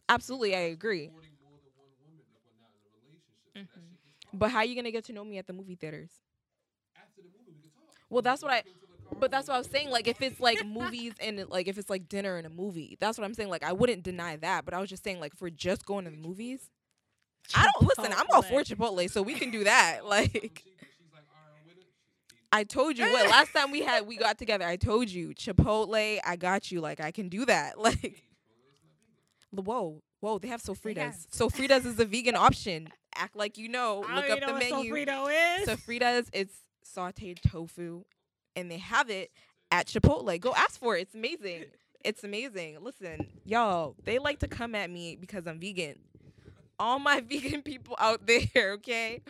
[0.08, 1.10] Absolutely, I agree.
[4.38, 6.10] But how are you gonna get to know me at the movie theaters?
[8.10, 8.62] Well, that's what I.
[9.18, 9.90] But that's what I was saying.
[9.90, 13.16] Like, if it's like movies and like if it's like dinner and a movie, that's
[13.18, 13.48] what I'm saying.
[13.50, 14.64] Like, I wouldn't deny that.
[14.64, 16.70] But I was just saying, like, if we're just going to the movies,
[17.54, 18.12] I don't listen.
[18.12, 20.00] I'm all for Chipotle, so we can do that.
[20.06, 20.64] Like,
[22.52, 24.64] I told you what last time we had we got together.
[24.64, 26.18] I told you Chipotle.
[26.24, 26.80] I got you.
[26.80, 27.74] Like, I can do that.
[27.86, 28.22] Like,
[29.50, 30.96] whoa, whoa, they have sofritas.
[30.98, 32.88] have- Sofritas is a vegan option.
[33.18, 34.04] Act like you know.
[34.08, 34.92] I Look up the menu.
[34.92, 35.68] sofrito is.
[35.68, 38.04] Sofritas, it's sauteed tofu,
[38.54, 39.30] and they have it
[39.70, 40.38] at Chipotle.
[40.40, 41.02] Go ask for it.
[41.02, 41.64] It's amazing.
[42.04, 42.78] It's amazing.
[42.82, 45.96] Listen, y'all, they like to come at me because I'm vegan.
[46.78, 49.22] All my vegan people out there, okay?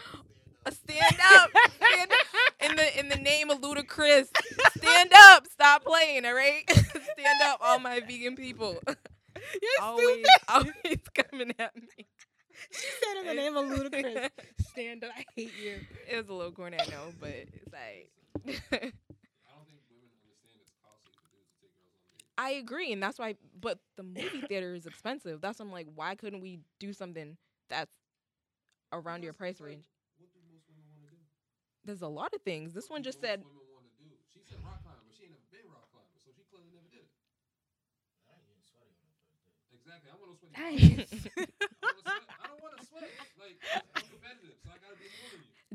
[0.67, 1.51] Uh, Stand up.
[1.77, 2.71] Stand up.
[2.71, 4.29] In the in the name of Ludacris.
[4.77, 5.47] Stand up.
[5.47, 6.65] Stop playing, all right?
[6.71, 8.77] Stand up, all my vegan people.
[9.63, 10.27] You're always, stupid.
[10.49, 10.99] always
[11.31, 12.07] coming at me.
[12.71, 14.31] She said in the name of Ludacris.
[14.71, 15.11] Stand up.
[15.17, 15.81] I hate you.
[16.11, 18.11] It was a little corny, I know, but it's like.
[18.45, 22.39] I don't think women understand it's possible for girls to take girls over.
[22.39, 23.35] I agree, and that's why.
[23.61, 25.41] But the movie theater is expensive.
[25.41, 27.37] That's why I'm like, why couldn't we do something
[27.69, 27.93] that's
[28.93, 29.85] around your Most- price like, range.
[30.19, 31.21] What do most women want to do?
[31.85, 32.73] There's a lot of things.
[32.73, 34.09] This What one just most said Women want to do.
[34.33, 35.03] She said rock climber.
[35.13, 37.13] She ain't never been rock climber, so she clearly never did it.
[38.31, 39.57] I ain't getting sweaty on the first date.
[39.75, 40.09] Exactly.
[40.13, 40.46] I want to sweat.
[40.46, 40.46] Nice.
[40.46, 40.46] I wanna sweat.
[40.46, 40.46] I don't want to sweat.
[40.46, 41.05] Like I'm competitive, so I gotta be more than you.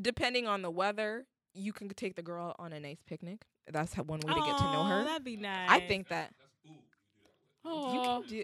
[0.02, 3.42] depending on the weather, you can take the girl on a nice picnic.
[3.72, 5.04] That's how, one way to get to know Aw, her.
[5.06, 5.70] That'd be nice.
[5.70, 6.74] I think that That's boo.
[6.74, 7.94] You do that with.
[7.94, 8.20] you Aw.
[8.22, 8.44] can do.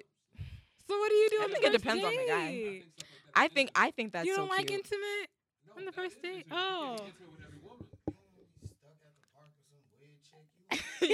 [0.87, 1.37] So what do you do?
[1.39, 2.47] I on the think it first depends on the guy.
[2.47, 4.79] I think stuff like that is I think I that's you don't like cute.
[4.79, 5.27] intimate?
[5.67, 6.45] No, on the first date?
[6.45, 6.47] intimate.
[6.47, 6.95] You can't Oh.
[6.95, 7.85] get intimate with every woman.
[8.07, 10.47] You don't be stuck at the park with some weird chick.
[10.71, 10.77] You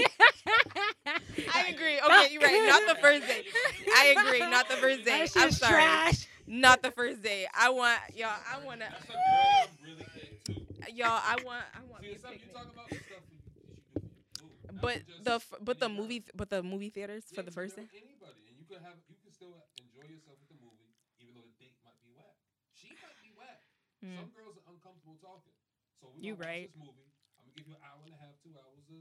[1.54, 2.00] I agree.
[2.00, 2.66] Okay, you're right.
[2.68, 3.44] Not the first day.
[3.96, 4.40] I agree.
[4.40, 5.28] Not the first day.
[5.36, 5.74] I'm sorry.
[5.74, 6.28] trash.
[6.48, 7.48] Not the first day.
[7.58, 8.30] I want y'all.
[8.52, 8.88] I want to.
[8.90, 9.18] That's a girl
[9.64, 10.96] I'm really into.
[10.96, 11.20] Y'all.
[11.24, 11.64] I want.
[11.74, 12.02] I want.
[12.04, 14.12] See, me the a stuff you talk about, the stuff you, you should do for
[14.12, 14.52] your boo.
[14.68, 17.88] Not But the but the movie but the movie theaters Yeah, for the first day.
[17.96, 21.48] Anybody, and you can have you can still enjoy yourself with the movie, even though
[21.48, 22.36] the date might be whack.
[22.76, 23.64] She might be whack.
[24.04, 24.20] Mm.
[24.20, 25.56] Some girls are uncomfortable talking.
[26.02, 26.68] So we You gonna right.
[26.68, 27.08] this movie.
[27.40, 29.00] I'm gonna give you an hour and a half, two hours of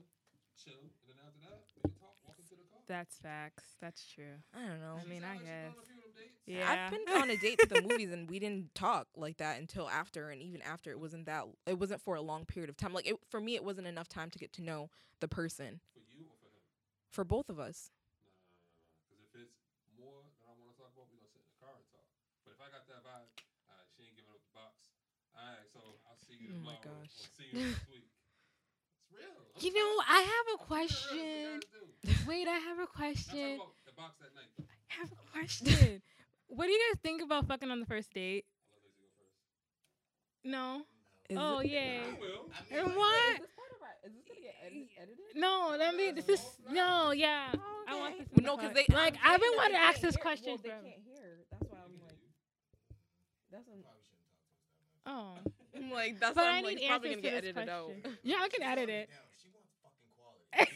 [0.63, 2.79] chill, and then after that, we can talk, walk into the car.
[2.87, 3.65] That's facts.
[3.81, 4.39] That's true.
[4.55, 4.99] I don't know.
[5.01, 5.75] I mean, I Sound like she guess.
[5.75, 6.39] gone on a few of them dates.
[6.47, 6.67] Yeah.
[6.71, 9.89] I've been on a date to the movies and we didn't talk like that until
[9.91, 11.45] after, and even after it wasn't that.
[11.67, 12.93] It wasn't for a long period of time.
[12.95, 14.91] Like it, for me, it wasn't enough time to get to know
[15.21, 15.81] the person.
[15.95, 16.63] For you or for him?
[17.11, 17.91] For both of us.
[19.09, 19.59] Because if it's
[19.99, 22.07] more than I want to talk about, we gonna sit in the car and talk.
[22.47, 23.31] But if I got that vibe,
[23.71, 24.91] alright, she ain't giving up the box.
[25.39, 27.07] Alright, so I'll see you Oh my tomorrow.
[27.07, 27.15] gosh.
[27.23, 28.02] Or see you next week.
[29.65, 29.85] It's real.
[29.85, 30.03] I'm You know.
[30.09, 31.89] I have a I'm keeping it real.
[32.03, 32.27] That's what question.
[32.27, 33.55] Wait, I have a question.
[33.55, 34.51] about the box that night.
[34.59, 34.65] though.
[34.91, 36.03] I have a question.
[36.49, 38.45] what do you guys think about fucking on the first date?
[38.71, 40.45] I'll let Lizzie go first.
[40.45, 40.83] No.
[41.31, 42.01] Is oh it- yeah.
[42.03, 42.51] I will.
[42.51, 43.41] I And what?
[44.05, 45.37] Is this gonna get edited?
[45.37, 46.11] No, let me.
[46.11, 47.13] This is no.
[47.13, 47.53] Yeah.
[47.55, 47.59] I
[47.95, 48.29] oh, want this.
[48.35, 50.61] Well, no, because they like I'm I've been wanting to ask this hear- question well,
[50.63, 50.83] they from.
[50.83, 51.39] can't hear.
[51.51, 52.19] That's why I I'm like,
[53.53, 55.45] that's what Probably shouldn't talk to us that much.
[55.47, 55.51] Oh.
[55.79, 57.49] I'm like, that's But why I I'm like, need it's probably gonna to get this
[57.57, 57.91] edited out.
[58.23, 59.09] Yeah, I can edit it.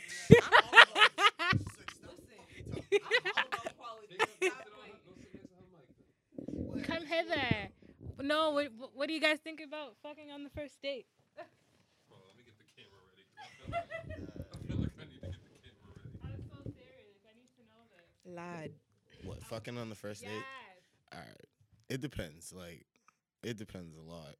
[6.84, 7.68] Come hither.
[8.22, 11.06] No, what, what do you guys think about fucking on the first date?
[12.08, 13.24] Hold let me get the camera ready.
[13.26, 16.16] 'cause I feel like- I feel like I need to get the camera ready.
[16.24, 17.18] I'm so serious.
[17.26, 18.34] I need to know this.
[18.34, 18.70] Lad.
[19.24, 20.30] What fucking on the first date?
[21.12, 21.44] All right,
[21.88, 22.52] it depends.
[22.52, 22.86] Like,
[23.42, 24.34] it depends a lot.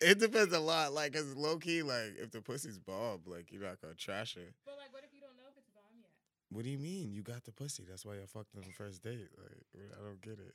[0.00, 0.92] It depends a lot.
[0.92, 4.48] Like, cause low key, like, if the pussy's bob, like, you're not gonna trash her.
[4.64, 6.10] But like, what if you don't know if it's bomb yet?
[6.48, 7.12] What do you mean?
[7.12, 7.84] You got the pussy.
[7.88, 9.28] That's why you fucked on the first date.
[9.36, 9.60] Like,
[9.92, 10.54] I don't get it.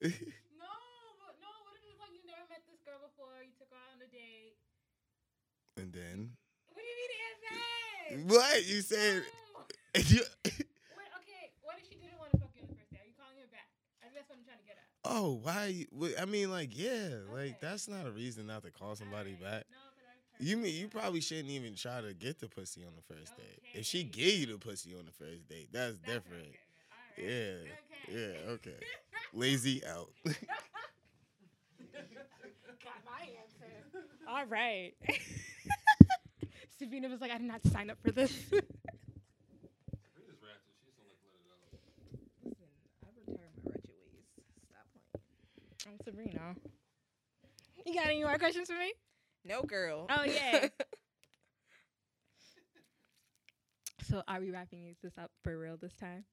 [0.56, 0.72] No,
[1.20, 1.52] but no.
[1.68, 3.44] What if it's like you never met this girl before?
[3.44, 4.56] You took her on a date.
[5.76, 6.32] and then
[6.72, 7.10] What do you mean
[8.26, 9.22] what you said?
[9.54, 9.62] No.
[10.02, 10.18] you,
[10.98, 11.54] Wait, okay.
[11.62, 12.98] What if she didn't want to fuck you on the first date?
[13.02, 13.70] Are you calling her back?
[14.02, 14.90] I think that's what I'm trying to get at.
[15.12, 15.86] Oh, why?
[16.20, 17.58] I mean, like, yeah, like Okay.
[17.60, 19.42] that's not a reason not to call somebody Alright.
[19.42, 19.64] back.
[19.70, 20.04] No, but
[20.40, 20.92] I've You mean you that.
[21.00, 23.58] probably shouldn't even try to get the pussy on the first date.
[23.74, 24.08] If she Okay.
[24.08, 26.46] gave you the pussy on the first date, that's, That's different.
[27.16, 27.26] getting.
[27.26, 27.66] Alright.
[28.08, 28.36] Yeah, Okay.
[28.46, 28.76] yeah, okay.
[29.32, 30.10] Lazy out.
[30.24, 30.36] Got
[33.04, 33.72] my answer.
[34.28, 34.94] All right.
[36.78, 38.30] Sabrina was like, I did not sign up for this.
[38.30, 38.64] Sabrina's
[40.40, 40.72] ratchet.
[40.80, 41.92] She just don't like to let it out.
[42.46, 42.70] Listen,
[43.04, 44.24] I've retired my wretched ways.
[44.64, 44.88] Stop
[46.04, 46.54] Sabrina.
[47.86, 48.92] You got any more questions for me?
[49.44, 50.06] No, girl.
[50.10, 50.68] Oh, yeah.
[54.08, 56.24] So are we wrapping this up for real this time?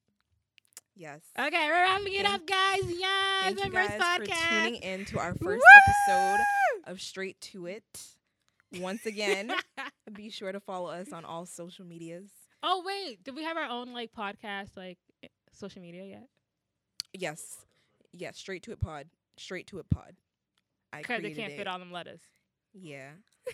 [0.96, 1.20] yes.
[1.38, 2.80] Okay, we're wrapping it up, guys.
[2.88, 6.10] Yes, Thank you guys for tuning in to our first Woo!
[6.10, 6.40] episode
[6.90, 8.02] of Straight to It.
[8.80, 9.52] Once again,
[10.12, 12.30] be sure to follow us on all social medias.
[12.64, 16.26] oh wait, did we have our own like podcast, like eh, social media yet?
[17.12, 17.64] Yes.
[18.12, 19.06] Yes, Straight to It Pod.
[19.38, 20.14] Straight to a Pod.
[20.92, 21.56] I Because they can't it.
[21.56, 22.20] fit all them letters.
[22.74, 23.10] Yeah.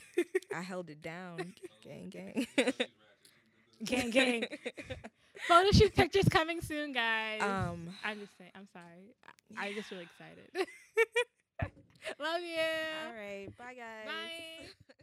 [0.54, 1.54] I held it down.
[1.82, 2.32] gang, gang.
[2.36, 2.90] She's ratchet.
[3.78, 4.02] She did this.
[4.02, 4.44] Gang, gang.
[5.48, 7.42] Photo shoot pictures coming soon, guys.
[7.42, 8.50] um, I'm just saying.
[8.54, 9.14] I'm sorry.
[9.58, 10.66] I- I'm just really excited.
[12.20, 12.58] Love you.
[13.08, 13.48] all right.
[13.58, 14.06] Bye, guys.
[14.06, 14.94] Bye.